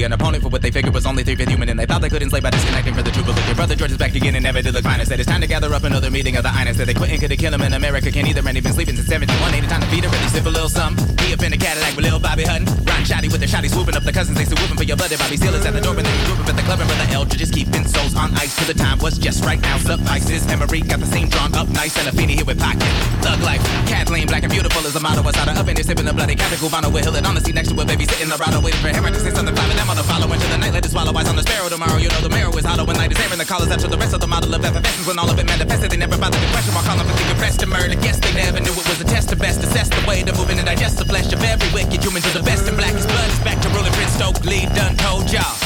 an 0.00 0.12
opponent 0.12 0.42
for 0.42 0.48
what 0.48 0.62
they 0.62 0.70
figured 0.70 0.94
was 0.94 1.01
only 1.12 1.24
three 1.24 1.36
fifth 1.36 1.52
human, 1.52 1.68
and 1.68 1.78
they 1.78 1.84
thought 1.84 2.00
they 2.00 2.08
could 2.08 2.22
enslave 2.22 2.42
by 2.42 2.48
disconnecting 2.48 2.94
for 2.94 3.02
the 3.02 3.10
truth 3.12 3.28
of 3.28 3.36
looking 3.36 3.54
brother 3.54 3.76
George 3.76 3.92
is 3.92 3.98
back 3.98 4.14
again 4.14 4.34
and 4.34 4.42
never 4.42 4.62
did 4.62 4.72
look 4.72 4.82
finer. 4.82 5.04
Said 5.04 5.20
it's 5.20 5.28
time 5.28 5.42
to 5.42 5.46
gather 5.46 5.68
up 5.74 5.84
another 5.84 6.10
meeting 6.10 6.36
of 6.36 6.42
the 6.42 6.48
Ines. 6.48 6.76
Said 6.78 6.88
they 6.88 6.94
quit 6.94 7.12
and 7.12 7.20
could 7.20 7.36
kill 7.36 7.52
him 7.52 7.60
in 7.60 7.74
America. 7.74 8.10
Can't 8.10 8.26
either, 8.26 8.40
man. 8.40 8.56
He 8.56 8.62
been 8.62 8.72
sleeping 8.72 8.96
since 8.96 9.08
71. 9.08 9.52
Ain't 9.52 9.66
it 9.66 9.68
time 9.68 9.82
to 9.82 9.88
feed 9.92 10.04
her? 10.04 10.10
Really 10.10 10.28
sip 10.32 10.46
a 10.46 10.48
little 10.48 10.72
something. 10.72 11.04
He 11.20 11.34
up 11.36 11.42
in 11.44 11.52
a 11.52 11.60
Cadillac 11.60 11.94
with 11.96 12.04
little 12.08 12.18
Bobby 12.18 12.44
Hutton. 12.44 12.64
Riding 12.88 13.04
shoddy 13.04 13.28
with 13.28 13.44
the 13.44 13.46
shoddy 13.46 13.68
swooping 13.68 13.94
up 13.94 14.04
the 14.08 14.12
cousins. 14.12 14.38
They 14.38 14.48
still 14.48 14.56
whooping 14.56 14.80
for 14.80 14.88
your 14.88 14.96
blood. 14.96 15.12
Bobby 15.20 15.36
Seal 15.36 15.52
is 15.52 15.66
at 15.68 15.74
the 15.76 15.84
door, 15.84 15.92
but 15.92 16.08
then 16.08 16.16
you 16.16 16.24
group 16.32 16.40
up 16.40 16.48
at 16.48 16.56
the 16.56 16.64
club. 16.64 16.80
And 16.80 16.88
brother 16.88 17.08
Eldridge 17.12 17.44
just 17.44 17.52
keeping 17.52 17.84
souls 17.84 18.16
on 18.16 18.32
ice. 18.40 18.56
Till 18.56 18.72
the 18.72 18.78
time 18.78 18.96
was 19.04 19.20
just 19.20 19.44
right 19.44 19.60
now. 19.60 19.76
Suffices. 19.76 20.48
Memory 20.48 20.80
got 20.80 21.00
the 21.00 21.10
same 21.12 21.28
drawn 21.28 21.52
up 21.52 21.68
nice. 21.68 21.92
And 22.00 22.08
a 22.08 22.12
feeny 22.16 22.40
here 22.40 22.48
with 22.48 22.58
pocket. 22.58 22.88
Thug 23.20 23.40
life. 23.44 23.60
Kathleen, 23.84 24.26
black 24.26 24.48
and 24.48 24.52
beautiful 24.52 24.80
as 24.88 24.96
a 24.96 25.00
model. 25.00 25.20
Was 25.24 25.36
out 25.36 25.52
of 25.52 25.60
up 25.60 25.68
in 25.68 25.76
here 25.76 25.84
sipping 25.84 26.08
the 26.08 26.16
bloody 26.16 26.36
Captain 26.40 26.56
Cubano 26.56 26.88
Hill 26.88 27.12
on 27.20 27.34
the 27.36 27.42
seat 27.44 27.54
next 27.54 27.68
to 27.68 27.76
a 27.76 27.84
baby 27.84 28.08
sitting 28.08 28.32
the 28.32 28.40
ride 28.40 28.56
waiting 28.64 28.80
for 28.80 28.88
him 28.88 29.04
to 29.04 29.20
say 29.20 29.30
something. 29.30 29.54
Climbing 29.54 29.76
that 29.76 29.86
mother 29.86 30.02
following 30.08 30.40
to 30.40 30.48
the 30.48 30.56
night. 30.56 30.72
Let 30.72 30.86
it 30.86 30.90
swallow 31.02 31.18
eyes 31.18 31.28
on 31.28 31.36
the 31.36 31.42
sparrow 31.42 31.68
tomorrow. 31.68 31.98
You 31.98 32.08
know 32.10 32.20
the 32.20 32.30
marrow 32.30 32.54
is 32.54 32.64
hollow 32.64 32.84
when 32.84 32.96
night 32.96 33.10
is 33.10 33.18
airing. 33.18 33.38
The 33.38 33.44
callers 33.44 33.70
after 33.70 33.88
the 33.88 33.98
rest 33.98 34.14
of 34.14 34.20
the 34.20 34.26
model 34.26 34.54
of 34.54 34.64
effervescence 34.64 35.06
when 35.06 35.18
all 35.18 35.28
of 35.28 35.38
it 35.38 35.46
manifested. 35.46 35.90
They 35.90 35.96
never 35.96 36.16
bothered 36.16 36.40
to 36.40 36.48
question 36.54 36.74
my 36.74 36.82
calling 36.82 37.06
for 37.06 37.14
thinking 37.18 37.36
pressed 37.36 37.60
to 37.60 37.66
murder. 37.66 37.94
Guess 37.98 38.18
they 38.22 38.32
never 38.34 38.60
knew 38.60 38.70
it 38.70 38.86
was 38.86 39.00
a 39.00 39.04
test 39.04 39.28
to 39.30 39.36
best. 39.36 39.62
Assess 39.62 39.88
the 39.88 40.02
way 40.06 40.22
to 40.22 40.32
moving 40.34 40.58
and 40.58 40.66
digest 40.66 40.98
the 40.98 41.04
flesh 41.04 41.32
of 41.32 41.42
every 41.42 41.66
wicked 41.74 42.02
human 42.02 42.22
to 42.22 42.30
the 42.30 42.42
best. 42.42 42.68
And 42.68 42.76
black 42.76 42.94
is 42.94 43.06
blood 43.06 43.30
is 43.30 43.40
back 43.40 43.58
to 43.62 43.68
ruling 43.74 43.92
Prince 43.98 44.14
Stokely. 44.14 44.66
Done 44.78 44.94
told 44.96 45.26
y'all. 45.32 45.58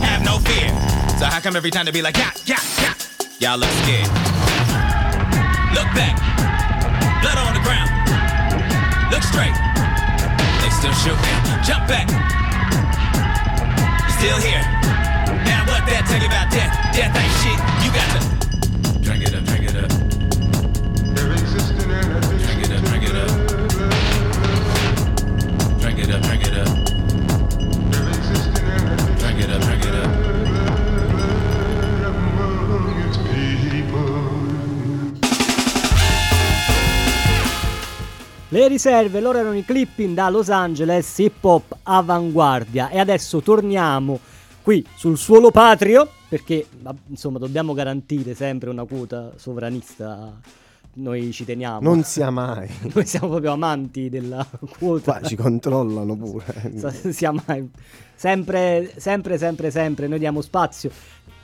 Have 0.00 0.24
no 0.24 0.40
fear. 0.48 0.72
So 1.20 1.28
how 1.28 1.40
come 1.40 1.56
every 1.56 1.70
time 1.70 1.84
they 1.84 1.92
be 1.92 2.02
like, 2.02 2.16
yeah, 2.16 2.32
yeah, 2.48 2.62
yeah? 2.80 2.94
Y'all 3.40 3.58
look 3.60 3.72
scared. 3.84 4.08
Look 5.76 5.88
back. 5.92 6.16
Blood 7.20 7.36
on 7.36 7.52
the 7.52 7.64
ground. 7.64 7.90
Look 9.12 9.24
straight. 9.28 9.56
They 10.64 10.70
still 10.72 10.96
shooting. 11.04 11.36
Jump 11.68 11.84
back. 11.84 12.08
Still 14.20 14.36
here. 14.36 14.60
Now 15.48 15.64
what 15.64 15.86
that 15.88 16.04
tell 16.06 16.20
you 16.20 16.26
about 16.26 16.52
death? 16.52 16.76
Death 16.92 17.16
ain't 17.16 17.32
shit. 17.40 17.56
You 17.82 17.90
got 17.90 18.20
to 18.20 18.39
Le 38.52 38.66
riserve, 38.66 39.20
loro 39.20 39.38
erano 39.38 39.56
i 39.56 39.64
clipping 39.64 40.12
da 40.12 40.28
Los 40.28 40.50
Angeles, 40.50 41.16
hip 41.18 41.44
hop 41.44 41.76
avanguardia 41.84 42.88
e 42.88 42.98
adesso 42.98 43.40
torniamo 43.40 44.18
qui 44.60 44.84
sul 44.96 45.16
suolo 45.16 45.52
patrio 45.52 46.08
perché 46.28 46.66
insomma 47.06 47.38
dobbiamo 47.38 47.74
garantire 47.74 48.34
sempre 48.34 48.68
una 48.68 48.84
quota 48.86 49.30
sovranista 49.36 50.36
noi 50.94 51.30
ci 51.30 51.44
teniamo. 51.44 51.78
Non 51.80 52.02
sia 52.02 52.30
mai. 52.30 52.68
Noi 52.92 53.06
siamo 53.06 53.28
proprio 53.28 53.52
amanti 53.52 54.08
della 54.08 54.44
quota. 54.78 55.18
Qua 55.18 55.28
ci 55.28 55.36
controllano 55.36 56.16
pure. 56.16 56.72
sia 57.12 57.30
mai. 57.30 57.70
Sempre, 58.16 58.92
sempre, 58.96 59.38
sempre, 59.38 59.70
sempre. 59.70 60.08
Noi 60.08 60.18
diamo 60.18 60.40
spazio. 60.40 60.90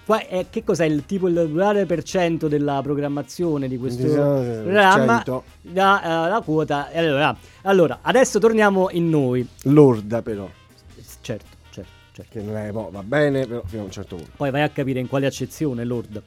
Qua 0.06 0.24
è, 0.24 0.46
che 0.48 0.62
cos'è 0.62 0.84
il 0.84 1.04
tipo 1.04 1.26
il 1.26 1.34
plurale 1.34 1.84
per 1.84 2.04
cento 2.04 2.46
della 2.46 2.80
programmazione 2.80 3.66
di 3.66 3.76
questo 3.76 4.06
programma? 4.06 5.24
La, 5.72 6.00
uh, 6.00 6.28
la 6.30 6.42
quota. 6.44 6.90
Allora, 6.92 7.36
allora, 7.62 7.98
adesso 8.02 8.38
torniamo 8.38 8.88
in 8.92 9.08
noi. 9.08 9.44
Lorda 9.64 10.22
però. 10.22 10.48
Certo, 11.20 11.46
certo, 11.70 11.90
certo. 12.12 12.30
Che 12.30 12.40
non 12.40 12.56
è, 12.56 12.70
boh, 12.70 12.88
va 12.92 13.02
bene, 13.02 13.48
però 13.48 13.62
fino 13.66 13.82
a 13.82 13.84
un 13.86 13.90
certo 13.90 14.14
punto. 14.14 14.30
Poi 14.36 14.52
vai 14.52 14.62
a 14.62 14.68
capire 14.68 15.00
in 15.00 15.08
quale 15.08 15.26
accezione, 15.26 15.84
Lord. 15.84 16.22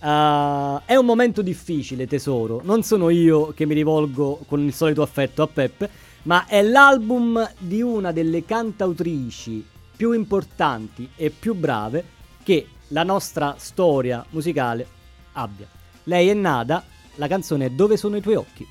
Uh, 0.00 0.80
è 0.84 0.96
un 0.96 1.06
momento 1.06 1.42
difficile, 1.42 2.08
tesoro. 2.08 2.60
Non 2.64 2.82
sono 2.82 3.08
io 3.08 3.52
che 3.54 3.66
mi 3.66 3.74
rivolgo 3.74 4.40
con 4.48 4.58
il 4.58 4.74
solito 4.74 5.02
affetto 5.02 5.42
a 5.42 5.46
Pep, 5.46 5.88
ma 6.22 6.46
è 6.46 6.60
l'album 6.60 7.52
di 7.56 7.82
una 7.82 8.10
delle 8.10 8.44
cantautrici 8.44 9.64
più 9.96 10.10
importanti 10.10 11.08
e 11.14 11.30
più 11.30 11.54
brave 11.54 12.14
che 12.42 12.66
la 12.88 13.02
nostra 13.02 13.56
storia 13.58 14.24
musicale 14.30 14.86
abbia. 15.32 15.66
Lei 16.04 16.28
è 16.28 16.34
Nada, 16.34 16.84
la 17.16 17.26
canzone 17.26 17.74
Dove 17.74 17.96
sono 17.96 18.16
i 18.16 18.20
tuoi 18.20 18.36
occhi? 18.36 18.68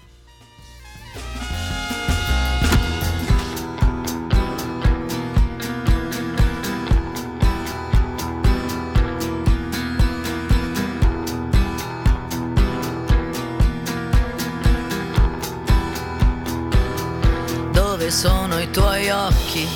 Dove 17.71 18.11
sono 18.11 18.59
i 18.59 18.69
tuoi 18.71 19.09
occhi? 19.09 19.67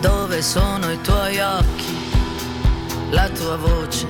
Dove 0.00 0.42
sono 0.42 0.90
i 0.90 1.00
tuoi 1.00 1.38
occhi? 1.38 1.81
La 3.12 3.28
tua 3.28 3.56
voce 3.56 4.06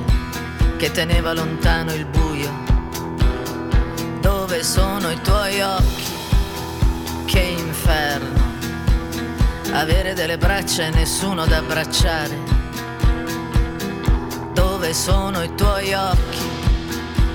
che 0.76 0.90
teneva 0.90 1.32
lontano 1.32 1.92
il 1.92 2.06
buio. 2.06 2.50
Dove 4.20 4.62
sono 4.62 5.10
i 5.10 5.20
tuoi 5.20 5.60
occhi? 5.60 6.10
Che 7.26 7.40
inferno. 7.40 8.40
Avere 9.72 10.14
delle 10.14 10.38
braccia 10.38 10.84
e 10.84 10.90
nessuno 10.90 11.46
da 11.46 11.58
abbracciare. 11.58 12.38
Dove 14.52 14.94
sono 14.94 15.42
i 15.42 15.54
tuoi 15.54 15.92
occhi? 15.94 16.50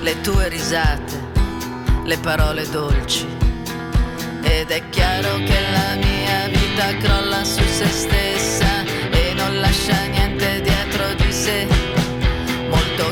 Le 0.02 0.22
tue 0.22 0.48
risate, 0.48 1.32
le 2.04 2.18
parole 2.18 2.68
dolci. 2.70 3.28
Ed 4.42 4.72
è 4.72 4.90
chiaro 4.90 5.36
che 5.38 5.60
la 5.72 5.96
mia 5.96 6.48
vita 6.48 6.96
crolla 6.98 7.44
su 7.44 7.64
se 7.64 7.88
stessa 7.88 8.84
e 9.12 9.34
non 9.34 9.60
lascia 9.60 10.06
niente 10.06 10.18
molto 10.28 10.67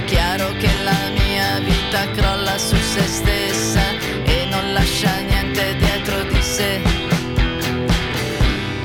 chiaro 0.05 0.51
che 0.59 0.69
la 0.83 1.09
mia 1.17 1.59
vita 1.59 2.09
crolla 2.11 2.57
su 2.57 2.75
se 2.75 3.01
stessa 3.01 3.81
e 4.23 4.47
non 4.49 4.73
lascia 4.73 5.19
niente 5.19 5.75
dietro 5.77 6.23
di 6.23 6.41
sé. 6.41 6.81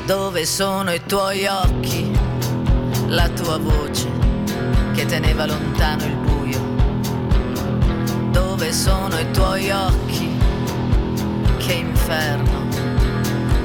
Dove 0.06 0.44
sono 0.46 0.92
i 0.92 1.00
tuoi 1.06 1.46
occhi, 1.46 2.10
la 3.06 3.28
tua 3.28 3.58
voce 3.58 4.08
che 4.94 5.04
teneva 5.06 5.46
lontano 5.46 6.04
il 6.04 6.16
buio? 6.16 6.60
Dove 8.30 8.72
sono 8.72 9.18
i 9.18 9.30
tuoi 9.30 9.70
occhi? 9.70 10.28
Che 11.58 11.72
inferno, 11.72 12.66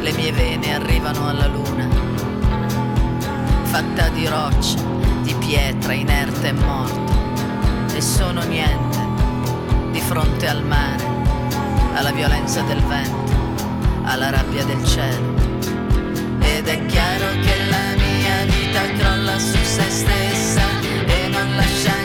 le 0.02 0.12
mie 0.12 0.32
vene 0.32 0.76
arrivano 0.76 1.30
alla 1.30 1.48
luna, 1.48 1.88
fatta 3.64 4.10
di 4.10 4.28
rocce 4.28 4.78
di 5.24 5.34
pietra 5.36 5.94
inerte 5.94 6.50
e 6.50 6.54
morta 6.54 7.15
e 7.96 8.02
sono 8.02 8.44
niente 8.44 8.98
di 9.92 10.02
fronte 10.02 10.50
al 10.50 10.66
mare, 10.66 11.06
alla 11.94 12.12
violenza 12.12 12.62
del 12.64 12.82
vento, 12.82 13.32
alla 14.04 14.30
rabbia 14.30 14.66
del 14.66 14.84
cielo. 14.86 15.34
Ed 16.42 16.68
è 16.68 16.86
chiaro 16.88 17.32
che 17.40 17.56
la 17.70 17.96
mia 17.96 18.44
vita 18.46 18.82
crolla 18.98 19.40
su 19.40 19.58
se 19.64 19.90
stessa 19.90 20.64
e 21.06 21.28
non 21.30 21.56
lascia 21.56 22.05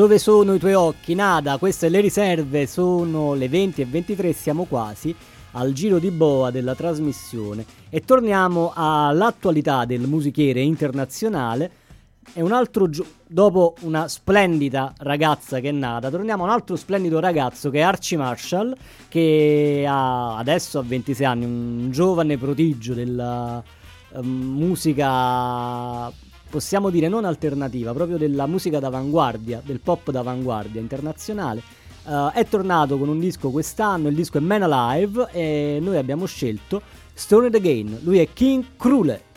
Dove 0.00 0.18
sono 0.18 0.54
i 0.54 0.58
tuoi 0.58 0.72
occhi? 0.72 1.14
Nada, 1.14 1.58
queste 1.58 1.90
le 1.90 2.00
riserve, 2.00 2.66
sono 2.66 3.34
le 3.34 3.50
20 3.50 3.82
e 3.82 3.84
23, 3.84 4.32
siamo 4.32 4.64
quasi 4.64 5.14
al 5.50 5.74
giro 5.74 5.98
di 5.98 6.10
boa 6.10 6.50
della 6.50 6.74
trasmissione 6.74 7.66
e 7.90 8.00
torniamo 8.00 8.72
all'attualità 8.74 9.84
del 9.84 10.00
musichiere 10.06 10.62
internazionale. 10.62 11.70
E 12.32 12.40
un 12.40 12.52
altro 12.52 12.88
gio- 12.88 13.04
dopo 13.26 13.74
una 13.80 14.08
splendida 14.08 14.94
ragazza 15.00 15.60
che 15.60 15.68
è 15.68 15.72
nata, 15.72 16.08
torniamo 16.08 16.44
a 16.44 16.46
un 16.46 16.52
altro 16.52 16.76
splendido 16.76 17.20
ragazzo 17.20 17.68
che 17.68 17.80
è 17.80 17.82
Archie 17.82 18.16
Marshall, 18.16 18.74
che 19.06 19.84
ha, 19.86 20.38
adesso 20.38 20.78
ha 20.78 20.82
26 20.82 21.26
anni, 21.26 21.44
un 21.44 21.90
giovane 21.90 22.38
prodigio 22.38 22.94
della 22.94 23.62
uh, 24.12 24.22
musica 24.22 26.10
possiamo 26.50 26.90
dire 26.90 27.08
non 27.08 27.24
alternativa, 27.24 27.94
proprio 27.94 28.18
della 28.18 28.46
musica 28.46 28.78
d'avanguardia, 28.80 29.62
del 29.64 29.80
pop 29.80 30.10
d'avanguardia 30.10 30.80
internazionale. 30.80 31.62
Uh, 32.02 32.30
è 32.32 32.44
tornato 32.46 32.98
con 32.98 33.08
un 33.08 33.20
disco 33.20 33.50
quest'anno, 33.50 34.08
il 34.08 34.14
disco 34.14 34.38
è 34.38 34.40
Man 34.40 34.62
Alive 34.62 35.28
e 35.32 35.78
noi 35.80 35.96
abbiamo 35.96 36.26
scelto 36.26 36.82
Stoned 37.14 37.54
Again. 37.54 38.00
Lui 38.02 38.18
è 38.18 38.28
King 38.32 38.64
Krule. 38.76 39.28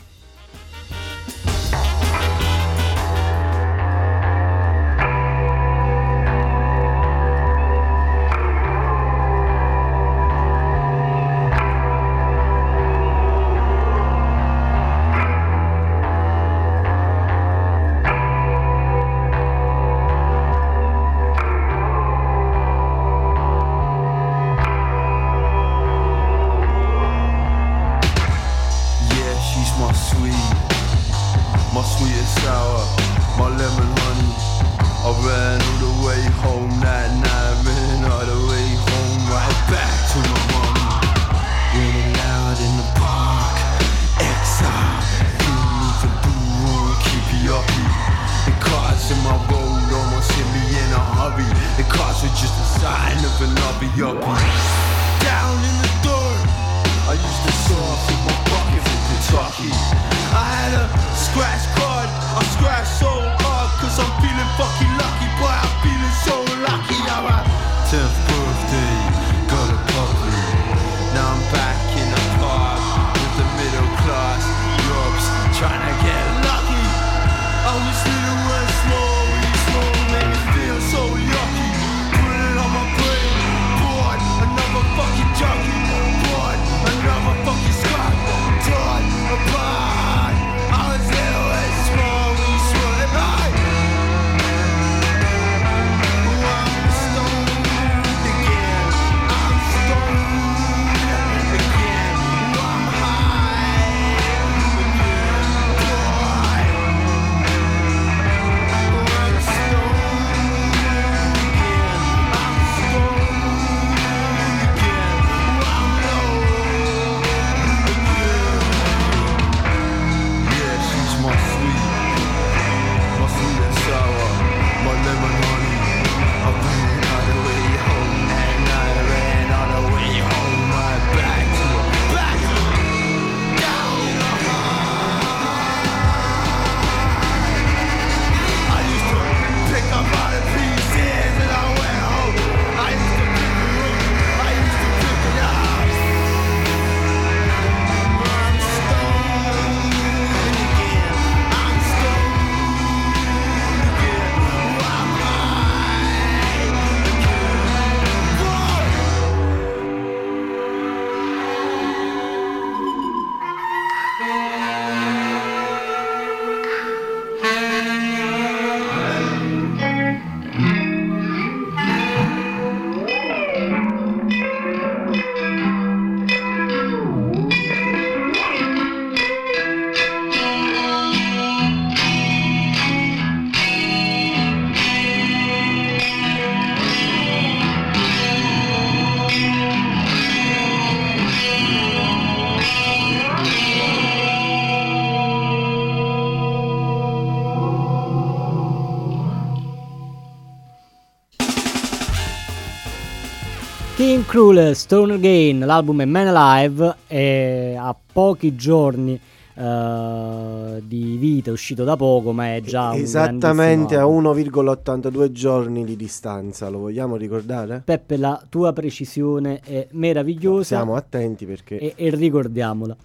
Cruel 204.53 204.75
Stone 204.75 205.15
Again, 205.15 205.65
l'album 205.65 206.03
è 206.03 206.05
Man 206.05 206.27
Alive 206.27 206.97
e 207.07 207.75
ha 207.75 207.95
pochi 208.13 208.53
giorni 208.53 209.19
uh, 209.55 210.79
di 210.79 211.17
vita, 211.17 211.49
è 211.49 211.51
uscito 211.51 211.83
da 211.83 211.95
poco 211.95 212.33
ma 212.33 212.53
è 212.53 212.61
già 212.61 212.93
Esattamente 212.93 213.97
a 213.97 214.03
1,82 214.03 215.31
giorni 215.31 215.83
di 215.83 215.95
distanza, 215.95 216.69
lo 216.69 216.77
vogliamo 216.77 217.15
ricordare? 217.15 217.81
Peppe, 217.83 218.15
la 218.17 218.45
tua 218.47 218.73
precisione 218.73 219.59
è 219.61 219.87
meravigliosa. 219.93 220.75
Siamo 220.75 220.93
attenti 220.93 221.47
perché... 221.47 221.79
E, 221.79 221.93
e 221.95 222.11
ricordiamola. 222.11 222.95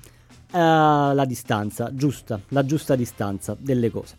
Uh, 0.52 1.14
la 1.14 1.24
distanza, 1.26 1.90
giusta, 1.94 2.38
la 2.48 2.66
giusta 2.66 2.94
distanza 2.94 3.56
delle 3.58 3.90
cose. 3.90 4.16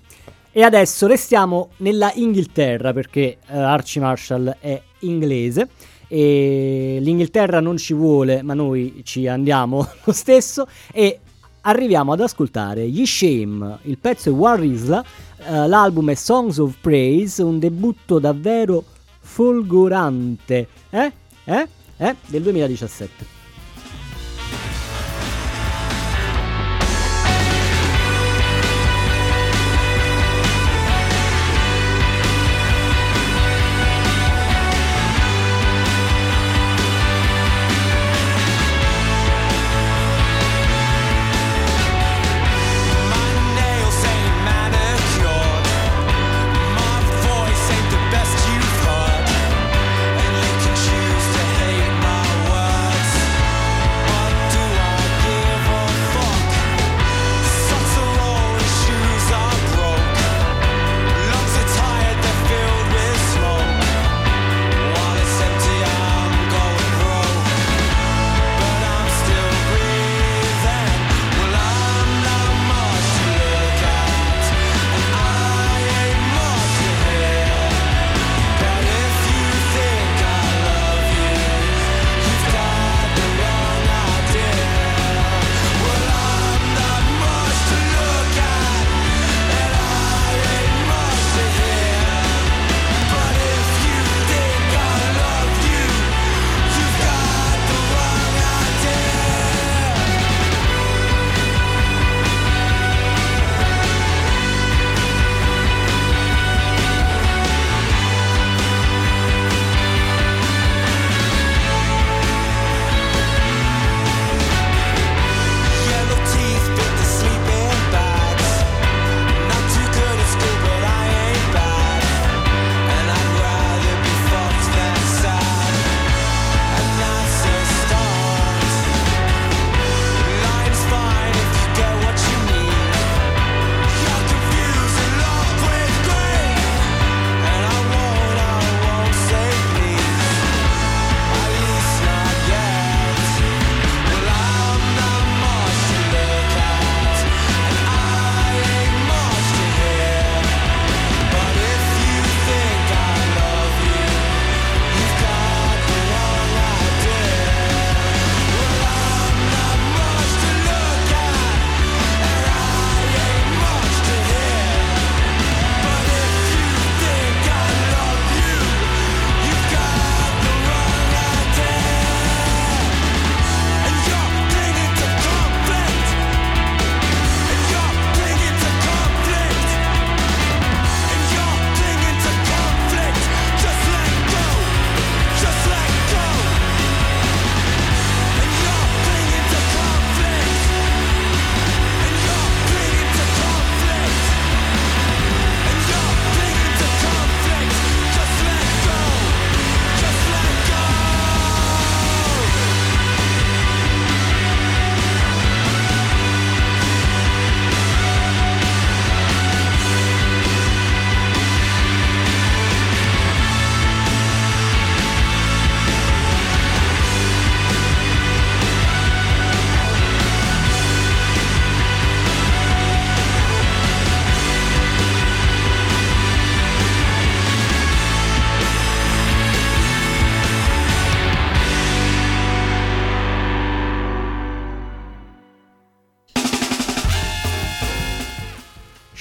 E 0.51 0.63
adesso 0.63 1.05
restiamo 1.05 1.69
nella 1.77 2.11
Inghilterra 2.15 2.91
perché 2.91 3.37
uh, 3.49 3.55
Archie 3.55 4.01
Marshall 4.01 4.55
è 4.59 4.81
inglese 5.01 5.69
e 6.09 6.97
l'Inghilterra 6.99 7.59
non 7.61 7.77
ci 7.77 7.93
vuole, 7.93 8.41
ma 8.41 8.55
noi 8.55 9.01
ci 9.05 9.27
andiamo 9.27 9.87
lo 10.03 10.11
stesso 10.11 10.67
e 10.91 11.19
arriviamo 11.61 12.11
ad 12.11 12.21
ascoltare 12.21 12.81
Ye 12.81 13.05
Shame, 13.05 13.77
il 13.83 13.97
pezzo 13.99 14.29
è 14.29 14.33
War 14.33 14.61
Isla, 14.63 14.99
uh, 15.37 15.67
l'album 15.67 16.09
è 16.09 16.15
Songs 16.15 16.57
of 16.57 16.75
Praise, 16.81 17.43
un 17.43 17.59
debutto 17.59 18.17
davvero 18.17 18.83
folgorante, 19.19 20.67
eh? 20.89 21.11
Eh? 21.43 21.67
Eh? 21.97 22.15
Del 22.25 22.41
2017. 22.41 23.38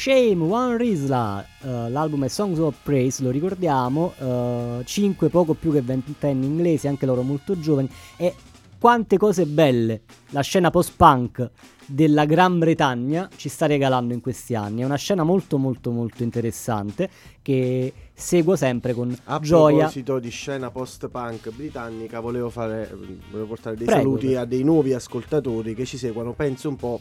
Shame, 0.08 0.42
One 0.42 0.78
Risla, 0.78 1.44
uh, 1.60 1.90
l'album 1.90 2.24
è 2.24 2.28
Songs 2.28 2.58
of 2.60 2.78
Praise, 2.82 3.22
lo 3.22 3.28
ricordiamo, 3.28 4.14
uh, 4.16 4.82
5 4.82 5.28
poco 5.28 5.52
più 5.52 5.70
che 5.70 5.82
ventenni 5.82 6.46
inglesi, 6.46 6.88
anche 6.88 7.04
loro 7.04 7.20
molto 7.20 7.60
giovani, 7.60 7.90
e 8.16 8.34
quante 8.78 9.18
cose 9.18 9.44
belle 9.44 10.00
la 10.30 10.40
scena 10.40 10.70
post-punk 10.70 11.50
della 11.84 12.24
Gran 12.24 12.58
Bretagna 12.58 13.28
ci 13.36 13.50
sta 13.50 13.66
regalando 13.66 14.14
in 14.14 14.22
questi 14.22 14.54
anni. 14.54 14.80
È 14.80 14.84
una 14.86 14.96
scena 14.96 15.24
molto 15.24 15.58
molto 15.58 15.90
molto 15.90 16.22
interessante 16.22 17.10
che 17.42 17.92
seguo 18.14 18.56
sempre 18.56 18.94
con 18.94 19.14
a 19.24 19.38
gioia. 19.40 19.74
A 19.74 19.78
proposito 19.80 20.18
di 20.20 20.30
scena 20.30 20.70
post-punk 20.70 21.50
britannica, 21.50 22.20
volevo, 22.20 22.48
fare, 22.48 22.90
volevo 23.30 23.48
portare 23.48 23.76
dei 23.76 23.84
Prego, 23.84 24.00
saluti 24.00 24.34
a 24.36 24.46
dei 24.46 24.62
nuovi 24.62 24.94
ascoltatori 24.94 25.74
che 25.74 25.84
ci 25.84 25.98
seguono, 25.98 26.32
penso 26.32 26.70
un 26.70 26.76
po' 26.76 26.98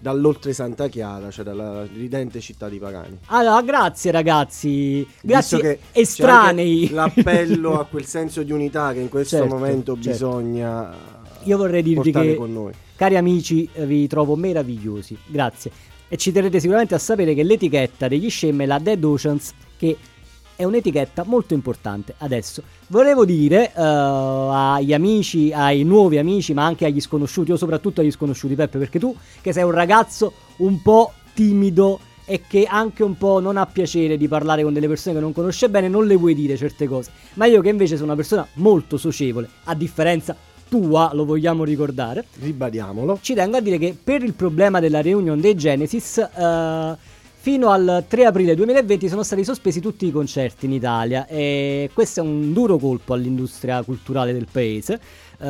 dall'oltre 0.00 0.54
Santa 0.54 0.88
Chiara, 0.88 1.30
cioè 1.30 1.44
dalla 1.44 1.84
ridente 1.84 2.40
città 2.40 2.68
di 2.68 2.78
Pagani. 2.78 3.18
Allora, 3.26 3.60
grazie 3.62 4.10
ragazzi, 4.10 5.06
grazie 5.20 5.78
estranei. 5.92 6.88
L'appello 6.90 7.78
a 7.78 7.84
quel 7.84 8.06
senso 8.06 8.42
di 8.42 8.50
unità 8.50 8.92
che 8.92 9.00
in 9.00 9.10
questo 9.10 9.36
certo, 9.36 9.54
momento 9.54 9.94
certo. 9.94 10.10
bisogna 10.10 10.92
Io 11.44 11.56
vorrei 11.58 11.82
dirvi 11.82 12.10
che, 12.10 12.38
cari 12.96 13.16
amici, 13.16 13.68
vi 13.74 14.06
trovo 14.06 14.36
meravigliosi, 14.36 15.16
grazie. 15.26 15.70
E 16.08 16.16
ci 16.16 16.32
terrete 16.32 16.58
sicuramente 16.58 16.94
a 16.94 16.98
sapere 16.98 17.34
che 17.34 17.44
l'etichetta 17.44 18.08
degli 18.08 18.28
scemme 18.28 18.64
è 18.64 18.66
la 18.66 18.78
Dead 18.78 19.04
Oceans, 19.04 19.52
che 19.76 19.96
è 20.60 20.64
un'etichetta 20.64 21.24
molto 21.24 21.54
importante. 21.54 22.14
Adesso 22.18 22.62
volevo 22.88 23.24
dire 23.24 23.72
uh, 23.74 23.80
agli 23.80 24.92
amici, 24.92 25.50
ai 25.54 25.84
nuovi 25.84 26.18
amici, 26.18 26.52
ma 26.52 26.66
anche 26.66 26.84
agli 26.84 27.00
sconosciuti, 27.00 27.52
o 27.52 27.56
soprattutto 27.56 28.02
agli 28.02 28.10
sconosciuti, 28.10 28.54
Peppe, 28.54 28.76
perché 28.76 28.98
tu 28.98 29.16
che 29.40 29.54
sei 29.54 29.62
un 29.62 29.70
ragazzo 29.70 30.34
un 30.58 30.82
po' 30.82 31.12
timido 31.32 31.98
e 32.26 32.42
che 32.46 32.66
anche 32.68 33.02
un 33.02 33.16
po' 33.16 33.40
non 33.40 33.56
ha 33.56 33.64
piacere 33.64 34.18
di 34.18 34.28
parlare 34.28 34.62
con 34.62 34.74
delle 34.74 34.86
persone 34.86 35.14
che 35.14 35.22
non 35.22 35.32
conosce 35.32 35.70
bene, 35.70 35.88
non 35.88 36.06
le 36.06 36.16
vuoi 36.16 36.34
dire 36.34 36.58
certe 36.58 36.86
cose. 36.86 37.10
Ma 37.34 37.46
io 37.46 37.62
che 37.62 37.70
invece 37.70 37.94
sono 37.94 38.08
una 38.08 38.16
persona 38.16 38.46
molto 38.54 38.98
socievole, 38.98 39.48
a 39.64 39.74
differenza 39.74 40.36
tua, 40.68 41.10
lo 41.14 41.24
vogliamo 41.24 41.64
ricordare. 41.64 42.26
Ribadiamolo. 42.38 43.18
Ci 43.22 43.32
tengo 43.32 43.56
a 43.56 43.60
dire 43.60 43.78
che 43.78 43.96
per 44.02 44.22
il 44.22 44.34
problema 44.34 44.78
della 44.78 45.00
reunion 45.00 45.40
dei 45.40 45.54
Genesis... 45.54 46.28
Uh, 46.36 47.18
Fino 47.42 47.70
al 47.70 48.04
3 48.06 48.26
aprile 48.26 48.54
2020 48.54 49.08
sono 49.08 49.22
stati 49.22 49.44
sospesi 49.44 49.80
tutti 49.80 50.04
i 50.06 50.12
concerti 50.12 50.66
in 50.66 50.72
Italia 50.72 51.26
e 51.26 51.88
questo 51.94 52.20
è 52.20 52.22
un 52.22 52.52
duro 52.52 52.76
colpo 52.76 53.14
all'industria 53.14 53.82
culturale 53.82 54.34
del 54.34 54.46
paese. 54.52 55.00
Uh, 55.38 55.46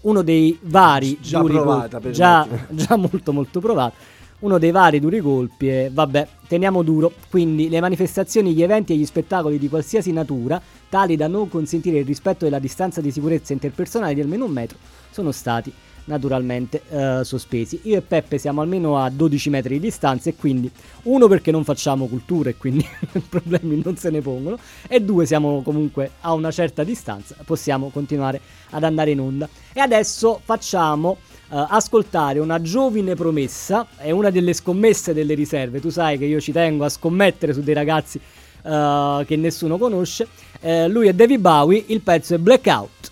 uno 0.00 0.22
dei 0.24 0.58
vari 0.62 1.18
già 1.20 1.40
duri 1.40 1.52
provata, 1.52 1.98
colpi, 1.98 2.12
già, 2.14 2.48
già 2.70 2.96
molto 2.96 3.34
molto 3.34 3.60
provato. 3.60 3.96
Uno 4.38 4.56
dei 4.56 4.70
vari 4.70 4.98
duri 4.98 5.20
colpi 5.20 5.68
e 5.68 5.90
vabbè, 5.92 6.26
teniamo 6.48 6.82
duro. 6.82 7.12
Quindi 7.28 7.68
le 7.68 7.80
manifestazioni, 7.80 8.54
gli 8.54 8.62
eventi 8.62 8.94
e 8.94 8.96
gli 8.96 9.04
spettacoli 9.04 9.58
di 9.58 9.68
qualsiasi 9.68 10.12
natura, 10.12 10.58
tali 10.88 11.16
da 11.16 11.28
non 11.28 11.50
consentire 11.50 11.98
il 11.98 12.06
rispetto 12.06 12.46
della 12.46 12.58
distanza 12.58 13.02
di 13.02 13.10
sicurezza 13.10 13.52
interpersonale 13.52 14.14
di 14.14 14.22
almeno 14.22 14.46
un 14.46 14.52
metro, 14.52 14.78
sono 15.10 15.32
stati 15.32 15.70
naturalmente 16.04 16.82
eh, 16.88 17.20
sospesi. 17.24 17.80
Io 17.84 17.96
e 17.96 18.00
Peppe 18.02 18.38
siamo 18.38 18.60
almeno 18.60 18.98
a 18.98 19.10
12 19.10 19.50
metri 19.50 19.74
di 19.74 19.80
distanza 19.80 20.30
e 20.30 20.34
quindi 20.36 20.70
uno 21.04 21.28
perché 21.28 21.50
non 21.50 21.64
facciamo 21.64 22.06
cultura 22.06 22.50
e 22.50 22.56
quindi 22.56 22.86
problemi 23.28 23.80
non 23.84 23.96
se 23.96 24.10
ne 24.10 24.20
pongono 24.20 24.58
e 24.88 25.00
due 25.00 25.26
siamo 25.26 25.62
comunque 25.62 26.12
a 26.20 26.32
una 26.32 26.50
certa 26.50 26.84
distanza, 26.84 27.36
possiamo 27.44 27.90
continuare 27.90 28.40
ad 28.70 28.84
andare 28.84 29.10
in 29.10 29.20
onda. 29.20 29.48
E 29.72 29.80
adesso 29.80 30.40
facciamo 30.44 31.18
Uh, 31.50 31.66
ascoltare 31.68 32.38
una 32.38 32.62
giovine 32.62 33.16
promessa, 33.16 33.88
è 33.96 34.12
una 34.12 34.30
delle 34.30 34.52
scommesse 34.52 35.12
delle 35.12 35.34
riserve, 35.34 35.80
tu 35.80 35.88
sai 35.88 36.16
che 36.16 36.24
io 36.24 36.40
ci 36.40 36.52
tengo 36.52 36.84
a 36.84 36.88
scommettere 36.88 37.52
su 37.52 37.60
dei 37.60 37.74
ragazzi 37.74 38.20
uh, 38.62 39.24
che 39.24 39.34
nessuno 39.34 39.76
conosce, 39.76 40.28
uh, 40.60 40.86
lui 40.86 41.08
è 41.08 41.12
David 41.12 41.40
Bowie, 41.40 41.82
il 41.88 42.02
pezzo 42.02 42.36
è 42.36 42.38
Blackout. 42.38 43.09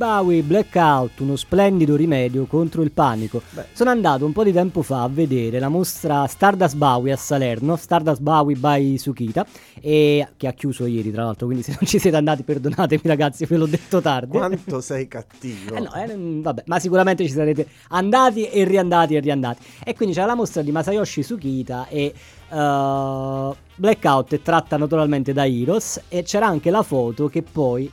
Bowie, 0.00 0.42
Blackout, 0.42 1.20
uno 1.20 1.36
splendido 1.36 1.94
rimedio 1.94 2.46
contro 2.46 2.80
il 2.80 2.90
panico. 2.90 3.42
Beh. 3.50 3.66
Sono 3.74 3.90
andato 3.90 4.24
un 4.24 4.32
po' 4.32 4.42
di 4.44 4.50
tempo 4.50 4.80
fa 4.80 5.02
a 5.02 5.08
vedere 5.08 5.58
la 5.58 5.68
mostra 5.68 6.26
Stardust 6.26 6.76
Bowie 6.76 7.12
a 7.12 7.16
Salerno, 7.16 7.76
Stardust 7.76 8.22
Bowie 8.22 8.56
by 8.56 8.96
Sukita, 8.96 9.44
e, 9.78 10.26
che 10.38 10.46
ha 10.46 10.52
chiuso 10.52 10.86
ieri 10.86 11.12
tra 11.12 11.24
l'altro, 11.24 11.44
quindi 11.44 11.64
se 11.68 11.76
non 11.78 11.86
ci 11.86 11.98
siete 11.98 12.16
andati 12.16 12.44
perdonatemi 12.44 13.02
ragazzi, 13.04 13.44
ve 13.44 13.58
l'ho 13.58 13.66
detto 13.66 14.00
tardi. 14.00 14.38
Quanto 14.38 14.80
sei 14.80 15.06
cattivo. 15.06 15.74
Eh 15.74 15.80
no, 15.80 15.92
eh, 15.92 16.16
vabbè, 16.16 16.62
ma 16.64 16.78
sicuramente 16.78 17.26
ci 17.26 17.32
sarete 17.32 17.68
andati 17.88 18.46
e 18.46 18.64
riandati 18.64 19.16
e 19.16 19.20
riandati. 19.20 19.62
E 19.84 19.94
quindi 19.94 20.14
c'era 20.14 20.28
la 20.28 20.34
mostra 20.34 20.62
di 20.62 20.72
Masayoshi 20.72 21.22
Sukita 21.22 21.88
e... 21.88 22.14
Uh, 22.48 23.54
Blackout 23.76 24.34
è 24.34 24.42
tratta 24.42 24.76
naturalmente 24.76 25.32
da 25.32 25.46
Heroes 25.46 26.02
e 26.08 26.24
c'era 26.24 26.46
anche 26.46 26.70
la 26.70 26.82
foto 26.82 27.28
che 27.28 27.42
poi 27.42 27.90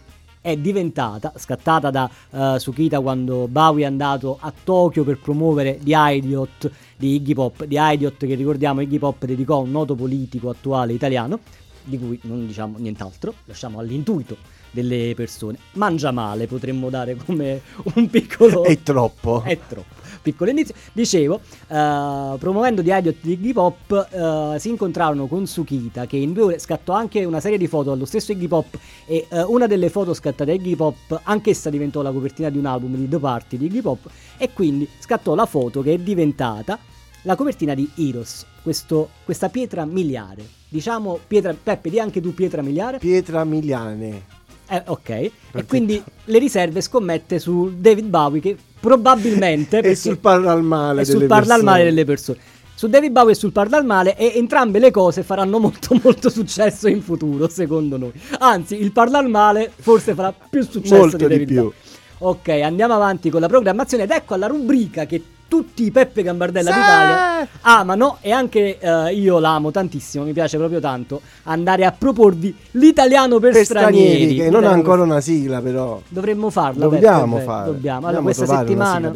è 0.48 0.56
diventata, 0.56 1.34
scattata 1.36 1.92
da 1.92 2.10
uh, 2.30 2.58
Sukita 2.58 3.02
quando 3.02 3.50
Bowie 3.50 3.84
è 3.84 3.88
andato 3.88 4.38
a 4.40 4.54
Tokyo 4.64 5.04
per 5.04 5.20
promuovere 5.20 5.78
The 5.84 5.94
Idiot 5.94 6.72
di 6.96 7.16
Iggy 7.16 7.34
Pop, 7.34 7.68
The 7.68 7.76
Idiot 7.78 8.26
che 8.26 8.34
ricordiamo 8.34 8.80
Iggy 8.80 8.98
Pop 8.98 9.26
dedicò 9.26 9.58
a 9.58 9.60
un 9.60 9.72
noto 9.72 9.96
politico 9.96 10.50
attuale 10.50 10.94
italiano, 10.94 11.40
di 11.84 11.98
cui 11.98 12.18
non 12.24 12.48
diciamo 12.48 12.78
nient'altro, 12.78 13.34
lasciamo 13.44 13.80
all'intuito 13.80 14.38
delle 14.72 15.12
persone. 15.18 15.58
Mangia 15.74 16.12
male, 16.12 16.48
potremmo 16.48 16.90
dare 16.90 17.18
come 17.18 17.60
un 17.96 18.10
piccolo... 18.10 18.64
È 18.64 18.82
troppo. 18.82 19.42
È 19.42 19.60
troppo 19.68 19.97
piccolo 20.32 20.50
inizio. 20.50 20.76
Dicevo, 20.92 21.36
uh, 21.36 22.38
promuovendo 22.38 22.84
The 22.84 22.96
Idiot 22.98 23.16
di 23.22 23.32
Iggy 23.34 23.54
Pop, 23.54 24.08
uh, 24.12 24.58
si 24.58 24.70
incontrarono 24.70 25.28
con 25.28 25.48
Sukita 25.48 26.06
che 26.06 26.18
in 26.18 26.34
due 26.34 26.44
ore 26.44 26.60
scattò 26.60 26.94
anche 26.94 27.24
una 27.24 27.40
serie 27.40 27.58
di 27.58 27.68
foto 27.68 27.92
allo 27.92 28.06
stesso 28.06 28.34
Iggy 28.34 28.48
Pop 28.48 28.78
e 29.06 29.28
uh, 29.30 29.52
una 29.52 29.68
delle 29.68 29.90
foto 29.90 30.14
scattate 30.14 30.46
da 30.46 30.54
Iggy 30.54 30.76
Pop 30.76 31.22
anch'essa 31.24 31.70
diventò 31.70 32.02
la 32.02 32.12
copertina 32.12 32.50
di 32.50 32.58
un 32.58 32.66
album 32.66 32.96
di 32.96 33.08
The 33.08 33.20
Party 33.20 33.58
di 33.58 33.66
Iggy 33.68 33.82
Pop 33.82 34.10
e 34.38 34.52
quindi 34.52 34.88
scattò 35.00 35.34
la 35.36 35.46
foto 35.46 35.82
che 35.82 35.94
è 35.94 35.98
diventata 35.98 36.78
la 37.24 37.36
copertina 37.36 37.74
di 37.74 37.90
Heroes, 37.96 38.46
questo, 38.62 39.10
questa 39.24 39.50
pietra 39.50 39.86
miliare. 39.86 40.46
Diciamo 40.70 41.20
pietra, 41.28 41.54
Peppe, 41.54 41.90
di 41.90 42.00
anche 42.00 42.22
tu 42.22 42.34
pietra 42.34 42.62
miliare? 42.62 43.00
Pietra 43.00 43.44
miliane. 43.44 44.36
Eh, 44.70 44.84
ok. 44.86 45.02
Perché? 45.02 45.32
E 45.54 45.66
quindi 45.66 46.04
le 46.26 46.40
riserve 46.40 46.82
scommette 46.82 47.40
su 47.40 47.74
David 47.78 48.06
Bowie 48.06 48.42
che 48.42 48.58
probabilmente... 48.80 49.80
e 49.80 49.96
sul 49.96 50.18
parlare 50.18 50.62
male 50.62 51.02
e 51.02 51.06
sul 51.06 51.26
parlare 51.26 51.64
male 51.64 51.84
delle 51.84 52.06
persone. 52.06 52.38
Su 52.74 52.88
David 52.88 53.12
Bowie 53.12 53.32
e 53.32 53.36
sul 53.36 53.52
parlare 53.52 53.84
male 53.84 54.16
e 54.16 54.34
entrambe 54.36 54.78
le 54.78 54.92
cose 54.92 55.24
faranno 55.24 55.58
molto 55.58 55.98
molto 56.04 56.30
successo 56.30 56.88
in 56.88 57.02
futuro, 57.02 57.50
secondo 57.50 57.98
noi. 57.98 58.12
Anzi, 58.40 58.80
il 58.80 58.92
parlare 58.92 59.28
male 59.28 59.72
forse 59.76 60.14
farà 60.14 60.32
più 60.32 60.62
successo 60.62 60.96
molto 60.96 61.18
di 61.18 61.24
David 61.24 61.48
di 61.48 61.54
più. 61.54 61.64
Bowie. 61.64 61.76
Ok, 62.20 62.50
andiamo 62.50 62.94
avanti 62.94 63.30
con 63.30 63.42
la 63.42 63.48
programmazione 63.48 64.04
ed 64.04 64.12
ecco 64.12 64.34
alla 64.34 64.48
rubrica 64.48 65.06
che 65.06 65.24
tutti 65.48 65.84
i 65.84 65.92
Peppe 65.92 66.24
Gambardella 66.24 66.72
sì. 66.72 66.78
d'Italia 66.78 67.48
amano 67.62 68.18
e 68.22 68.32
anche 68.32 68.78
uh, 68.82 69.08
io 69.08 69.40
l'amo 69.40 69.72
tantissimo, 69.72 70.24
mi 70.24 70.34
piace 70.34 70.58
proprio 70.58 70.80
tanto 70.80 71.22
andare 71.44 71.86
a 71.86 71.92
proporvi 71.92 72.56
l'italiano 72.72 73.40
per, 73.40 73.54
per 73.54 73.66
stranieri, 73.66 74.08
stranieri 74.08 74.36
che 74.36 74.50
non 74.50 74.64
ha 74.66 74.72
ancora 74.72 75.04
una 75.04 75.22
sigla 75.22 75.62
però. 75.62 76.02
Dovremmo 76.08 76.50
farla. 76.50 76.88
Dobbiamo 76.88 77.38
farla. 77.40 77.72
Dobbiamo. 77.72 78.08
Allora 78.08 78.22
questa 78.22 78.46
settimana 78.46 79.12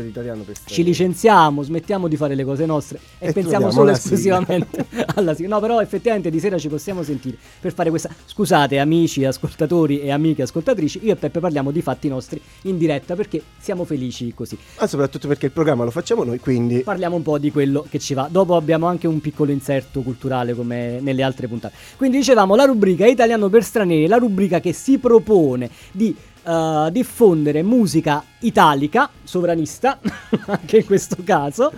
ci 0.65 0.83
licenziamo, 0.83 1.61
smettiamo 1.61 2.07
di 2.07 2.15
fare 2.15 2.35
le 2.35 2.43
cose 2.43 2.65
nostre 2.65 2.99
e, 3.17 3.29
e 3.29 3.33
pensiamo 3.33 3.71
solo 3.71 3.91
esclusivamente 3.91 4.85
alla 5.15 5.33
sigla. 5.33 5.55
No, 5.55 5.61
però 5.61 5.81
effettivamente 5.81 6.29
di 6.29 6.39
sera 6.39 6.57
ci 6.57 6.69
possiamo 6.69 7.03
sentire 7.03 7.37
per 7.59 7.73
fare 7.73 7.89
questa... 7.89 8.09
Scusate 8.25 8.79
amici, 8.79 9.25
ascoltatori 9.25 10.01
e 10.01 10.11
amiche 10.11 10.43
ascoltatrici, 10.43 11.01
io 11.03 11.13
e 11.13 11.15
Peppe 11.15 11.39
parliamo 11.39 11.71
di 11.71 11.81
fatti 11.81 12.07
nostri 12.07 12.41
in 12.63 12.77
diretta 12.77 13.15
perché 13.15 13.41
siamo 13.59 13.83
felici 13.83 14.33
così. 14.33 14.57
Ma 14.79 14.87
soprattutto 14.87 15.27
perché 15.27 15.47
il 15.47 15.51
programma 15.51 15.83
lo 15.83 15.91
facciamo 15.91 16.20
noi, 16.23 16.39
quindi... 16.39 16.81
Parliamo 16.81 17.15
un 17.15 17.21
po' 17.21 17.37
di 17.37 17.51
quello 17.51 17.85
che 17.89 17.99
ci 17.99 18.13
va. 18.13 18.27
Dopo 18.29 18.55
abbiamo 18.55 18.87
anche 18.87 19.07
un 19.07 19.19
piccolo 19.21 19.51
inserto 19.51 20.01
culturale 20.01 20.53
come 20.53 20.99
nelle 21.01 21.23
altre 21.23 21.47
puntate. 21.47 21.75
Quindi 21.97 22.17
dicevamo 22.17 22.55
la 22.55 22.65
rubrica 22.65 23.05
Italiano 23.05 23.49
per 23.49 23.63
stranieri, 23.63 24.07
la 24.07 24.17
rubrica 24.17 24.59
che 24.59 24.73
si 24.73 24.97
propone 24.97 25.69
di 25.91 26.15
uh, 26.43 26.89
diffondere 26.89 27.63
musica 27.63 28.23
italica, 28.39 29.09
sovranista, 29.23 29.99
anche 30.47 30.77
in 30.77 30.85
questo 30.85 31.17
caso, 31.23 31.71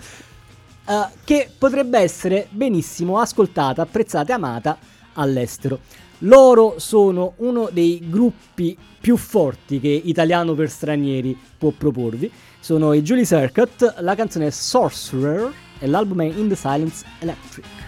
uh, 0.85 0.93
che 1.23 1.49
potrebbe 1.57 1.99
essere 1.99 2.47
benissimo 2.49 3.19
ascoltata, 3.19 3.81
apprezzata 3.81 4.31
e 4.31 4.35
amata 4.35 4.77
all'estero. 5.13 5.79
Loro 6.19 6.75
sono 6.77 7.33
uno 7.37 7.69
dei 7.71 8.01
gruppi 8.07 8.77
più 8.99 9.17
forti 9.17 9.81
che 9.81 10.01
Italiano 10.05 10.53
per 10.53 10.69
stranieri 10.69 11.37
può 11.57 11.71
proporvi 11.71 12.31
sono 12.63 12.93
i 12.93 13.01
Julie 13.01 13.25
Circuit, 13.25 13.95
la 13.99 14.15
canzone 14.15 14.47
è 14.47 14.49
Sorcerer 14.49 15.51
e 15.79 15.85
l'album 15.85 16.21
è 16.21 16.25
In 16.27 16.47
the 16.47 16.55
Silence 16.55 17.05
Electric. 17.19 17.82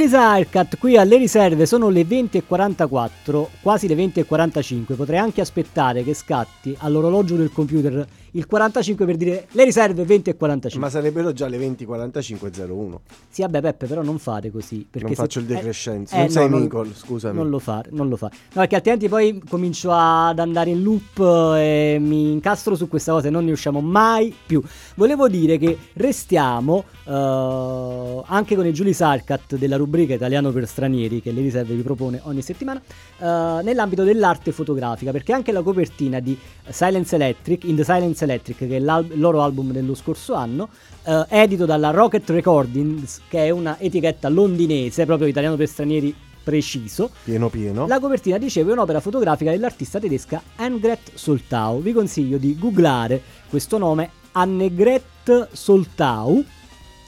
Julie 0.00 0.16
Arcat 0.16 0.78
qui 0.78 0.96
alle 0.96 1.18
riserve 1.18 1.66
sono 1.66 1.90
le 1.90 2.04
20.44, 2.04 3.46
quasi 3.60 3.86
le 3.86 3.94
20.45. 3.96 4.96
Potrei 4.96 5.18
anche 5.18 5.42
aspettare 5.42 6.02
che 6.02 6.14
scatti 6.14 6.74
all'orologio 6.78 7.36
del 7.36 7.52
computer 7.52 8.06
il 8.32 8.46
45 8.46 9.06
per 9.06 9.16
dire 9.16 9.46
le 9.50 9.64
riserve 9.64 10.04
20 10.04 10.30
e 10.30 10.36
45. 10.36 10.80
Ma 10.86 10.90
sarebbero 10.90 11.32
già 11.32 11.48
le 11.48 11.58
20.45.01. 11.58 12.96
Sì, 13.28 13.42
vabbè, 13.42 13.60
Peppe, 13.60 13.86
però 13.86 14.02
non 14.02 14.18
fare 14.18 14.50
così. 14.50 14.86
non 14.92 15.14
faccio 15.14 15.40
il 15.40 15.46
decrescenzo. 15.46 16.14
Eh, 16.14 16.18
non 16.18 16.26
eh, 16.26 16.30
sei 16.30 16.48
no, 16.48 16.58
Nicole, 16.58 16.90
scusami. 16.94 17.36
Non 17.36 17.48
lo 17.48 17.58
fare, 17.58 17.90
non 17.92 18.08
lo 18.08 18.16
fare. 18.16 18.34
No, 18.52 18.60
perché 18.60 18.76
altrimenti 18.76 19.08
poi 19.08 19.42
comincio 19.48 19.90
ad 19.92 20.38
andare 20.38 20.70
in 20.70 20.82
loop 20.82 21.18
e 21.56 21.98
mi 22.00 22.32
incastro 22.32 22.74
su 22.76 22.88
questa 22.88 23.12
cosa 23.12 23.28
e 23.28 23.30
non 23.30 23.44
ne 23.44 23.52
usciamo 23.52 23.80
mai 23.80 24.34
più. 24.46 24.62
Volevo 24.94 25.28
dire 25.28 25.58
che 25.58 25.76
restiamo 25.94 26.84
uh, 27.04 28.22
anche 28.26 28.54
con 28.54 28.66
i 28.66 28.72
Giulia 28.72 28.92
Sarkat 28.92 29.56
della 29.56 29.76
rubrica 29.76 30.14
Italiano 30.14 30.50
per 30.50 30.66
stranieri 30.66 31.20
che 31.20 31.32
le 31.32 31.40
riserve 31.40 31.74
vi 31.74 31.82
propone 31.82 32.20
ogni 32.24 32.42
settimana 32.42 32.80
uh, 33.18 33.62
nell'ambito 33.62 34.04
dell'arte 34.04 34.52
fotografica 34.52 35.10
perché 35.10 35.32
anche 35.32 35.52
la 35.52 35.62
copertina 35.62 36.20
di 36.20 36.36
Silence 36.68 37.14
Electric 37.14 37.64
in 37.64 37.76
the 37.76 37.84
Silence 37.84 38.19
Electric, 38.22 38.58
che 38.58 38.68
è 38.68 38.78
il 38.78 39.06
loro 39.14 39.42
album 39.42 39.72
dello 39.72 39.94
scorso 39.94 40.34
anno, 40.34 40.68
eh, 41.04 41.24
edito 41.28 41.66
dalla 41.66 41.90
Rocket 41.90 42.28
Recordings, 42.30 43.22
che 43.28 43.46
è 43.46 43.50
una 43.50 43.78
etichetta 43.78 44.28
londinese, 44.28 45.06
proprio 45.06 45.28
italiano 45.28 45.56
per 45.56 45.68
stranieri 45.68 46.14
preciso. 46.42 47.10
Pieno 47.24 47.48
pieno. 47.48 47.86
La 47.86 48.00
copertina, 48.00 48.38
dicevo, 48.38 48.70
è 48.70 48.72
un'opera 48.72 49.00
fotografica 49.00 49.50
dell'artista 49.50 49.98
tedesca 49.98 50.42
Annegret 50.56 51.12
Soltau. 51.14 51.80
Vi 51.80 51.92
consiglio 51.92 52.38
di 52.38 52.58
googlare 52.58 53.20
questo 53.48 53.78
nome, 53.78 54.10
Annegret 54.32 55.48
Soltau 55.52 56.44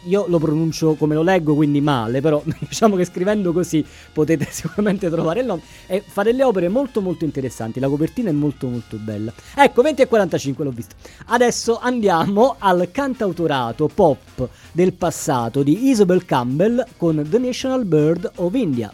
io 0.04 0.26
lo 0.28 0.38
pronuncio 0.38 0.94
come 0.94 1.14
lo 1.14 1.22
leggo, 1.22 1.54
quindi 1.54 1.80
male, 1.80 2.20
però 2.20 2.42
diciamo 2.58 2.96
che 2.96 3.04
scrivendo 3.04 3.52
così 3.52 3.84
potete 4.12 4.46
sicuramente 4.50 5.08
trovare 5.10 5.40
il 5.40 5.46
nome. 5.46 5.62
E 5.86 6.02
fa 6.06 6.22
delle 6.22 6.42
opere 6.42 6.68
molto 6.68 7.00
molto 7.00 7.24
interessanti, 7.24 7.80
la 7.80 7.88
copertina 7.88 8.30
è 8.30 8.32
molto 8.32 8.68
molto 8.68 8.96
bella. 8.96 9.32
Ecco, 9.54 9.82
20 9.82 10.02
e 10.02 10.06
45 10.06 10.64
l'ho 10.64 10.70
visto. 10.70 10.94
Adesso 11.26 11.78
andiamo 11.80 12.56
al 12.58 12.88
cantautorato 12.90 13.88
pop 13.92 14.48
del 14.72 14.92
passato 14.92 15.62
di 15.62 15.88
Isabel 15.88 16.24
Campbell 16.24 16.84
con 16.96 17.24
The 17.28 17.38
National 17.38 17.84
Bird 17.84 18.30
of 18.36 18.54
India. 18.54 18.92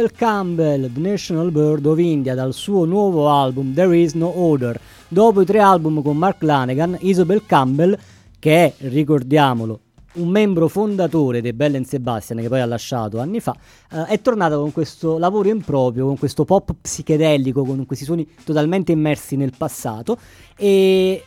Isabel 0.00 0.12
Campbell, 0.16 0.90
The 0.90 0.98
National 1.00 1.50
Bird 1.50 1.84
of 1.84 1.98
India, 1.98 2.34
dal 2.34 2.54
suo 2.54 2.86
nuovo 2.86 3.28
album 3.28 3.74
There 3.74 3.94
Is 3.94 4.14
No 4.14 4.34
Order. 4.34 4.80
Dopo 5.08 5.42
i 5.42 5.44
tre 5.44 5.58
album 5.58 6.00
con 6.00 6.16
Mark 6.16 6.42
Lanegan, 6.42 6.96
Isabel 7.00 7.44
Campbell, 7.44 7.98
che 8.38 8.64
è, 8.64 8.74
ricordiamolo, 8.88 9.80
un 10.14 10.28
membro 10.28 10.68
fondatore 10.68 11.42
dei 11.42 11.52
Bell 11.52 11.82
Sebastian 11.82 12.40
che 12.40 12.48
poi 12.48 12.62
ha 12.62 12.64
lasciato 12.64 13.20
anni 13.20 13.40
fa, 13.40 13.54
eh, 13.92 14.04
è 14.06 14.22
tornata 14.22 14.56
con 14.56 14.72
questo 14.72 15.18
lavoro 15.18 15.50
improprio, 15.50 16.06
con 16.06 16.16
questo 16.16 16.46
pop 16.46 16.72
psichedelico, 16.80 17.62
con 17.62 17.84
questi 17.84 18.06
suoni 18.06 18.26
totalmente 18.42 18.92
immersi 18.92 19.36
nel 19.36 19.52
passato 19.54 20.16
e 20.56 21.22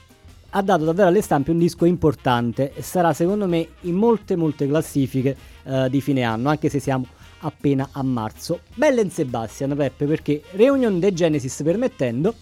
ha 0.49 0.61
dato 0.63 0.83
davvero 0.83 1.09
alle 1.09 1.21
stampe 1.21 1.51
un 1.51 1.59
disco 1.59 1.85
importante 1.85 2.73
sarà 2.79 3.13
secondo 3.13 3.47
me 3.47 3.67
in 3.81 3.95
molte 3.95 4.35
molte 4.35 4.67
classifiche 4.67 5.37
eh, 5.63 5.89
di 5.91 6.01
fine 6.01 6.23
anno, 6.23 6.49
anche 6.49 6.69
se 6.69 6.79
siamo 6.79 7.05
appena 7.43 7.89
a 7.91 8.03
marzo. 8.03 8.61
Bell 8.73 9.07
Sebastian, 9.09 9.75
Peppe, 9.75 10.05
perché 10.05 10.41
Reunion 10.51 10.99
de 10.99 11.13
Genesis 11.13 11.61
permettendo, 11.63 12.33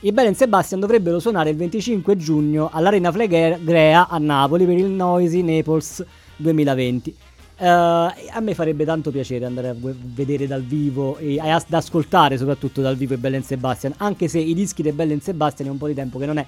i 0.00 0.12
Bell 0.12 0.32
Sebastian 0.32 0.80
dovrebbero 0.80 1.18
suonare 1.18 1.50
il 1.50 1.56
25 1.56 2.16
giugno 2.16 2.68
all'Arena 2.70 3.10
Flegrea 3.10 4.08
a 4.08 4.18
Napoli 4.18 4.66
per 4.66 4.76
il 4.76 4.86
Noisy 4.86 5.42
Naples 5.42 6.04
2020. 6.36 7.16
Uh, 7.58 7.64
eh, 7.64 8.28
a 8.30 8.40
me 8.40 8.52
farebbe 8.52 8.84
tanto 8.84 9.10
piacere 9.10 9.46
andare 9.46 9.68
a 9.68 9.74
vedere 9.78 10.46
dal 10.46 10.62
vivo 10.62 11.16
e 11.16 11.38
ad 11.40 11.64
ascoltare 11.70 12.36
soprattutto 12.36 12.82
dal 12.82 12.96
vivo 12.96 13.14
i 13.14 13.16
Bell 13.16 13.40
Sebastian, 13.40 13.94
anche 13.96 14.28
se 14.28 14.38
i 14.38 14.52
dischi 14.52 14.82
dei 14.82 14.92
Bell 14.92 15.18
Sebastian 15.18 15.68
è 15.68 15.70
un 15.70 15.78
po' 15.78 15.86
di 15.86 15.94
tempo 15.94 16.18
che 16.18 16.26
non 16.26 16.36
è 16.36 16.46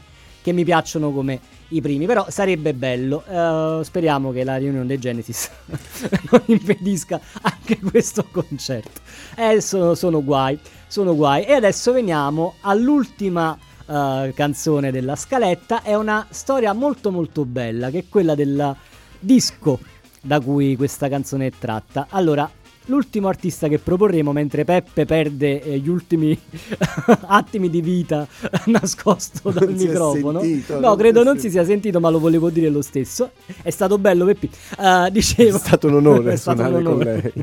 che 0.48 0.54
mi 0.54 0.64
piacciono 0.64 1.12
come 1.12 1.38
i 1.68 1.80
primi, 1.82 2.06
però 2.06 2.26
sarebbe 2.30 2.72
bello. 2.72 3.22
Uh, 3.26 3.82
speriamo 3.82 4.32
che 4.32 4.44
la 4.44 4.56
riunione 4.56 4.86
dei 4.86 4.98
Genesis 4.98 5.50
non 6.30 6.42
impedisca 6.46 7.20
anche 7.42 7.78
questo 7.78 8.24
concerto. 8.30 9.00
Eh, 9.36 9.60
sono, 9.60 9.94
sono 9.94 10.24
guai, 10.24 10.58
sono 10.86 11.14
guai. 11.14 11.44
E 11.44 11.52
adesso 11.52 11.92
veniamo 11.92 12.54
all'ultima 12.62 13.56
uh, 13.86 14.32
canzone 14.34 14.90
della 14.90 15.16
scaletta. 15.16 15.82
È 15.82 15.94
una 15.94 16.26
storia 16.30 16.72
molto 16.72 17.10
molto 17.10 17.44
bella, 17.44 17.90
che 17.90 17.98
è 17.98 18.04
quella 18.08 18.34
del 18.34 18.74
disco 19.18 19.78
da 20.22 20.40
cui 20.40 20.76
questa 20.76 21.08
canzone 21.08 21.46
è 21.46 21.52
tratta. 21.58 22.06
Allora, 22.08 22.50
l'ultimo 22.88 23.28
artista 23.28 23.68
che 23.68 23.78
proporremo 23.78 24.32
mentre 24.32 24.64
Peppe 24.64 25.04
perde 25.06 25.62
eh, 25.62 25.78
gli 25.78 25.88
ultimi 25.88 26.38
attimi 27.26 27.70
di 27.70 27.80
vita 27.80 28.26
nascosto 28.66 29.50
dal 29.50 29.68
non 29.68 29.76
microfono. 29.76 30.40
Sentito, 30.40 30.80
no, 30.80 30.96
credo 30.96 31.22
non 31.22 31.38
si 31.38 31.50
sia 31.50 31.64
sentito, 31.64 32.00
ma 32.00 32.10
lo 32.10 32.18
volevo 32.18 32.50
dire 32.50 32.68
lo 32.68 32.82
stesso. 32.82 33.30
È 33.62 33.70
stato 33.70 33.98
bello, 33.98 34.24
Peppi. 34.24 34.50
Uh, 34.78 35.08
dicevo... 35.10 35.56
È 35.56 35.60
stato 35.60 35.88
un 35.88 35.94
onore 35.94 36.36
suonare 36.38 36.74
un 36.74 36.86
onore. 36.86 37.32
con 37.32 37.42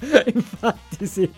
lei. 0.00 0.32
Infatti, 0.34 1.06
sì. 1.06 1.30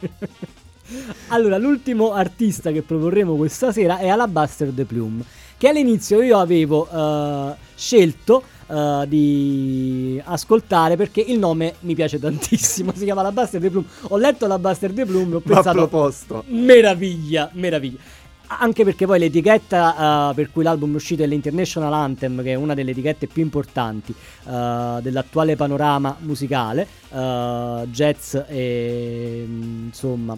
Allora, 1.28 1.58
l'ultimo 1.58 2.12
artista 2.12 2.70
che 2.70 2.82
proporremo 2.82 3.36
questa 3.36 3.72
sera 3.72 3.98
è 3.98 4.08
Alabaster 4.08 4.70
de 4.70 4.84
Plume, 4.84 5.24
che 5.56 5.68
all'inizio 5.68 6.22
io 6.22 6.38
avevo 6.38 6.88
uh, 6.90 7.54
scelto 7.74 8.42
uh, 8.66 9.06
di 9.06 10.20
ascoltare 10.24 10.96
perché 10.96 11.20
il 11.20 11.38
nome 11.38 11.74
mi 11.80 11.94
piace 11.94 12.18
tantissimo. 12.18 12.92
Si 12.94 13.04
chiama 13.04 13.22
La 13.22 13.32
Buster 13.32 13.60
de 13.60 13.70
Plume. 13.70 13.86
Ho 14.08 14.16
letto 14.16 14.46
La 14.46 14.58
Buster 14.58 14.92
de 14.92 15.04
Plume 15.04 15.32
e 15.32 15.36
ho 15.36 15.40
pensato... 15.40 15.76
proposto. 15.76 16.44
Meraviglia, 16.48 17.50
meraviglia 17.52 17.98
anche 18.46 18.84
perché 18.84 19.06
poi 19.06 19.18
l'etichetta 19.18 20.28
uh, 20.30 20.34
per 20.34 20.50
cui 20.52 20.62
l'album 20.62 20.92
è 20.92 20.96
uscito 20.96 21.22
è 21.22 21.26
l'International 21.26 21.92
Anthem, 21.92 22.42
che 22.42 22.52
è 22.52 22.54
una 22.54 22.74
delle 22.74 22.90
etichette 22.90 23.26
più 23.26 23.42
importanti 23.42 24.14
uh, 24.44 25.00
dell'attuale 25.00 25.56
panorama 25.56 26.16
musicale, 26.20 26.86
uh, 27.10 27.86
jazz 27.86 28.36
e 28.46 29.46
insomma 29.48 30.36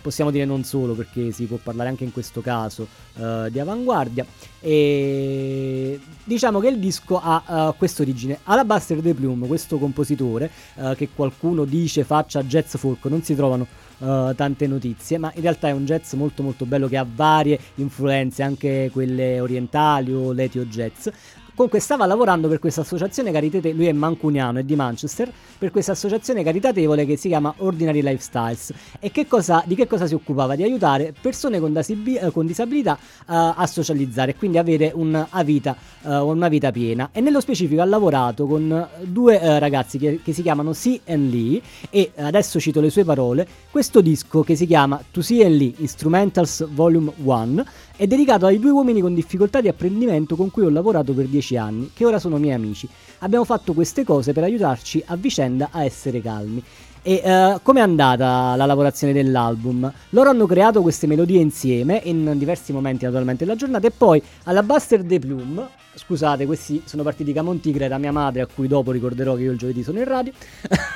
possiamo 0.00 0.30
dire 0.30 0.44
non 0.44 0.64
solo 0.64 0.94
perché 0.94 1.32
si 1.32 1.44
può 1.44 1.58
parlare 1.62 1.88
anche 1.88 2.04
in 2.04 2.12
questo 2.12 2.40
caso 2.40 2.86
di 3.14 3.58
avanguardia 3.58 4.24
e 4.60 6.00
diciamo 6.24 6.60
che 6.60 6.68
il 6.68 6.78
disco 6.78 7.20
ha 7.22 7.74
questa 7.76 8.02
origine. 8.02 8.38
Alabaster 8.44 9.00
de 9.00 9.14
Plume, 9.14 9.46
questo 9.46 9.78
compositore 9.78 10.50
che 10.96 11.08
qualcuno 11.14 11.64
dice 11.64 12.04
faccia 12.04 12.42
jazz 12.42 12.76
folk, 12.76 13.04
non 13.06 13.22
si 13.22 13.34
trovano 13.34 13.66
uh, 13.98 14.34
tante 14.34 14.66
notizie, 14.66 15.18
ma 15.18 15.32
in 15.34 15.42
realtà 15.42 15.68
è 15.68 15.72
un 15.72 15.84
jazz 15.84 16.12
molto 16.14 16.42
molto 16.42 16.64
bello 16.66 16.88
che 16.88 16.96
ha 16.96 17.06
varie 17.08 17.58
influenze, 17.76 18.42
anche 18.42 18.90
quelle 18.92 19.40
orientali 19.40 20.12
o 20.12 20.32
l'etio 20.32 20.64
jazz. 20.64 21.08
Comunque 21.54 21.80
stava 21.80 22.06
lavorando 22.06 22.48
per 22.48 22.58
questa 22.58 22.80
associazione 22.80 23.30
caritatevole, 23.30 23.74
lui 23.74 23.86
è 23.86 23.92
mancuniano, 23.92 24.58
è 24.58 24.62
di 24.62 24.74
Manchester, 24.74 25.30
per 25.58 25.70
questa 25.70 25.92
associazione 25.92 26.42
caritatevole 26.42 27.04
che 27.04 27.16
si 27.16 27.28
chiama 27.28 27.52
Ordinary 27.58 28.00
Lifestyles. 28.00 28.72
E 28.98 29.10
che 29.10 29.26
cosa, 29.26 29.62
di 29.66 29.74
che 29.74 29.86
cosa 29.86 30.06
si 30.06 30.14
occupava? 30.14 30.56
Di 30.56 30.62
aiutare 30.62 31.12
persone 31.18 31.60
con, 31.60 31.74
dasibi, 31.74 32.16
eh, 32.16 32.30
con 32.30 32.46
disabilità 32.46 32.92
uh, 32.92 33.24
a 33.26 33.66
socializzare 33.66 34.30
e 34.30 34.36
quindi 34.36 34.56
avere 34.56 34.92
una 34.94 35.28
vita, 35.44 35.76
uh, 36.02 36.26
una 36.26 36.48
vita, 36.48 36.72
piena. 36.72 37.10
E 37.12 37.20
nello 37.20 37.40
specifico 37.40 37.82
ha 37.82 37.84
lavorato 37.84 38.46
con 38.46 38.88
due 39.02 39.36
uh, 39.36 39.58
ragazzi 39.58 39.98
che, 39.98 40.20
che, 40.24 40.32
si 40.32 40.40
chiamano 40.40 40.72
C 40.72 41.00
and 41.06 41.30
Lee 41.30 41.60
e 41.90 42.12
adesso 42.16 42.58
cito 42.60 42.80
le 42.80 42.88
sue 42.88 43.04
parole, 43.04 43.46
questo 43.70 44.00
disco 44.00 44.42
che 44.42 44.56
si 44.56 44.66
chiama 44.66 45.02
To 45.10 45.20
C 45.20 45.42
and 45.44 45.54
Lee 45.54 45.74
Instrumentals 45.76 46.66
Volume 46.70 47.12
1 47.22 47.64
è 47.96 48.06
dedicato 48.06 48.46
ai 48.46 48.58
due 48.58 48.70
uomini 48.70 49.00
con 49.00 49.14
difficoltà 49.14 49.60
di 49.60 49.68
apprendimento 49.68 50.36
con 50.36 50.50
cui 50.50 50.64
ho 50.64 50.70
lavorato 50.70 51.12
per 51.12 51.26
dieci 51.26 51.56
anni, 51.56 51.90
che 51.92 52.04
ora 52.04 52.18
sono 52.18 52.38
miei 52.38 52.54
amici. 52.54 52.88
Abbiamo 53.18 53.44
fatto 53.44 53.72
queste 53.72 54.04
cose 54.04 54.32
per 54.32 54.44
aiutarci 54.44 55.02
a 55.06 55.16
vicenda 55.16 55.68
a 55.70 55.84
essere 55.84 56.20
calmi. 56.20 56.62
E 57.04 57.20
uh, 57.24 57.58
com'è 57.62 57.80
andata 57.80 58.54
la 58.54 58.64
lavorazione 58.64 59.12
dell'album? 59.12 59.92
Loro 60.10 60.30
hanno 60.30 60.46
creato 60.46 60.82
queste 60.82 61.08
melodie 61.08 61.40
insieme 61.40 62.00
in 62.04 62.34
diversi 62.38 62.72
momenti 62.72 63.04
naturalmente 63.04 63.44
della 63.44 63.56
giornata 63.56 63.88
e 63.88 63.90
poi 63.90 64.22
alla 64.44 64.62
Buster 64.62 65.02
de 65.02 65.18
Plume, 65.18 65.66
scusate 65.94 66.46
questi 66.46 66.80
sono 66.84 67.02
partiti 67.02 67.32
Camontigre 67.32 67.88
da 67.88 67.98
mia 67.98 68.12
madre 68.12 68.42
a 68.42 68.46
cui 68.46 68.68
dopo 68.68 68.92
ricorderò 68.92 69.34
che 69.34 69.42
io 69.42 69.50
il 69.50 69.58
giovedì 69.58 69.82
sono 69.82 69.98
in 69.98 70.04
radio, 70.04 70.32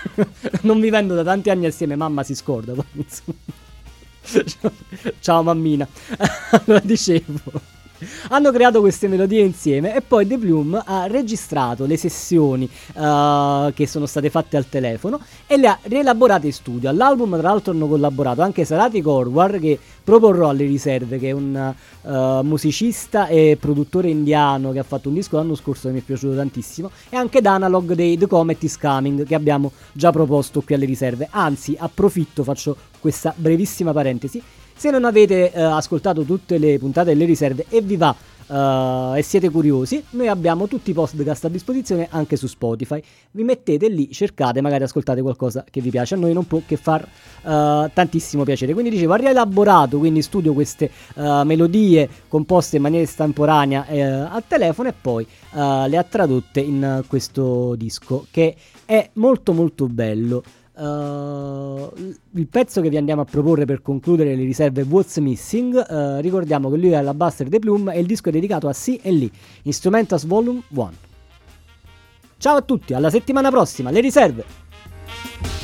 non 0.62 0.78
vivendo 0.78 1.14
da 1.14 1.24
tanti 1.24 1.50
anni 1.50 1.66
assieme 1.66 1.96
mamma 1.96 2.22
si 2.22 2.36
scorda, 2.36 2.72
poi, 2.78 2.84
Ciao 5.20 5.42
mammina. 5.42 5.86
allora 6.50 6.80
dicevo. 6.80 7.74
Hanno 8.28 8.52
creato 8.52 8.80
queste 8.80 9.08
melodie 9.08 9.42
insieme 9.42 9.94
e 9.94 10.00
poi 10.00 10.26
The 10.26 10.38
Bloom 10.38 10.82
ha 10.84 11.06
registrato 11.06 11.86
le 11.86 11.96
sessioni 11.96 12.68
uh, 12.94 13.72
che 13.72 13.86
sono 13.86 14.06
state 14.06 14.30
fatte 14.30 14.56
al 14.56 14.68
telefono 14.68 15.20
e 15.46 15.56
le 15.56 15.68
ha 15.68 15.78
rielaborate 15.82 16.46
in 16.46 16.52
studio. 16.52 16.88
All'album 16.88 17.38
tra 17.38 17.48
l'altro 17.48 17.72
hanno 17.72 17.88
collaborato 17.88 18.42
anche 18.42 18.64
Sarati 18.64 19.00
Korwar 19.00 19.58
che 19.58 19.78
proporrò 20.02 20.48
alle 20.48 20.64
riserve, 20.64 21.18
che 21.18 21.28
è 21.28 21.32
un 21.32 21.74
uh, 22.02 22.10
musicista 22.42 23.26
e 23.26 23.56
produttore 23.58 24.08
indiano 24.08 24.72
che 24.72 24.78
ha 24.78 24.84
fatto 24.84 25.08
un 25.08 25.14
disco 25.14 25.36
l'anno 25.36 25.54
scorso 25.54 25.88
che 25.88 25.94
mi 25.94 26.00
è 26.00 26.02
piaciuto 26.02 26.36
tantissimo, 26.36 26.90
e 27.08 27.16
anche 27.16 27.40
D'Analog 27.40 27.94
dei 27.94 28.16
The 28.16 28.26
Comet 28.26 28.62
is 28.62 28.78
Coming 28.78 29.24
che 29.24 29.34
abbiamo 29.34 29.72
già 29.92 30.12
proposto 30.12 30.60
qui 30.60 30.74
alle 30.74 30.86
riserve. 30.86 31.28
Anzi, 31.30 31.76
approfitto, 31.78 32.44
faccio 32.44 32.76
questa 33.00 33.32
brevissima 33.36 33.92
parentesi. 33.92 34.42
Se 34.78 34.90
non 34.90 35.06
avete 35.06 35.52
uh, 35.54 35.60
ascoltato 35.60 36.22
tutte 36.24 36.58
le 36.58 36.78
puntate 36.78 37.08
delle 37.08 37.24
riserve 37.24 37.64
e 37.70 37.80
vi 37.80 37.96
va 37.96 38.14
uh, 38.46 39.16
e 39.16 39.22
siete 39.22 39.48
curiosi, 39.48 40.04
noi 40.10 40.28
abbiamo 40.28 40.68
tutti 40.68 40.90
i 40.90 40.92
podcast 40.92 41.46
a 41.46 41.48
disposizione 41.48 42.08
anche 42.10 42.36
su 42.36 42.46
Spotify. 42.46 43.02
Vi 43.30 43.42
mettete 43.42 43.88
lì, 43.88 44.10
cercate, 44.12 44.60
magari 44.60 44.84
ascoltate 44.84 45.22
qualcosa 45.22 45.64
che 45.70 45.80
vi 45.80 45.88
piace. 45.88 46.14
A 46.14 46.18
noi 46.18 46.34
non 46.34 46.46
può 46.46 46.60
che 46.66 46.76
far 46.76 47.00
uh, 47.02 47.90
tantissimo 47.90 48.42
piacere. 48.44 48.74
Quindi 48.74 48.90
dicevo, 48.90 49.14
ha 49.14 49.16
rielaborato, 49.16 49.96
quindi 49.96 50.20
studio 50.20 50.52
queste 50.52 50.90
uh, 51.14 51.42
melodie 51.44 52.06
composte 52.28 52.76
in 52.76 52.82
maniera 52.82 53.04
estemporanea 53.04 53.86
eh, 53.86 54.02
al 54.02 54.44
telefono 54.46 54.90
e 54.90 54.94
poi 55.00 55.26
le 55.52 55.96
ha 55.96 56.02
tradotte 56.02 56.60
in 56.60 57.02
questo 57.06 57.74
disco 57.76 58.26
che 58.30 58.54
è 58.84 59.08
molto 59.14 59.54
molto 59.54 59.86
bello. 59.86 60.42
Uh, 60.76 61.90
il 62.32 62.46
pezzo 62.48 62.82
che 62.82 62.90
vi 62.90 62.98
andiamo 62.98 63.22
a 63.22 63.24
proporre 63.24 63.64
per 63.64 63.80
concludere 63.80 64.34
le 64.34 64.44
riserve 64.44 64.82
What's 64.82 65.16
Missing, 65.16 65.74
uh, 65.74 66.20
ricordiamo 66.20 66.70
che 66.70 66.76
lui 66.76 66.90
è 66.90 67.00
la 67.00 67.14
Buster 67.14 67.48
The 67.48 67.58
Plume 67.58 67.94
e 67.94 68.00
il 68.00 68.06
disco 68.06 68.28
è 68.28 68.32
dedicato 68.32 68.68
a 68.68 68.74
C 68.74 68.98
e 69.00 69.10
Lee, 69.10 69.30
Instrumentals 69.62 70.26
Volume 70.26 70.62
1. 70.68 70.92
Ciao 72.36 72.56
a 72.56 72.60
tutti, 72.60 72.92
alla 72.92 73.08
settimana 73.08 73.48
prossima, 73.48 73.90
le 73.90 74.00
riserve! 74.00 75.55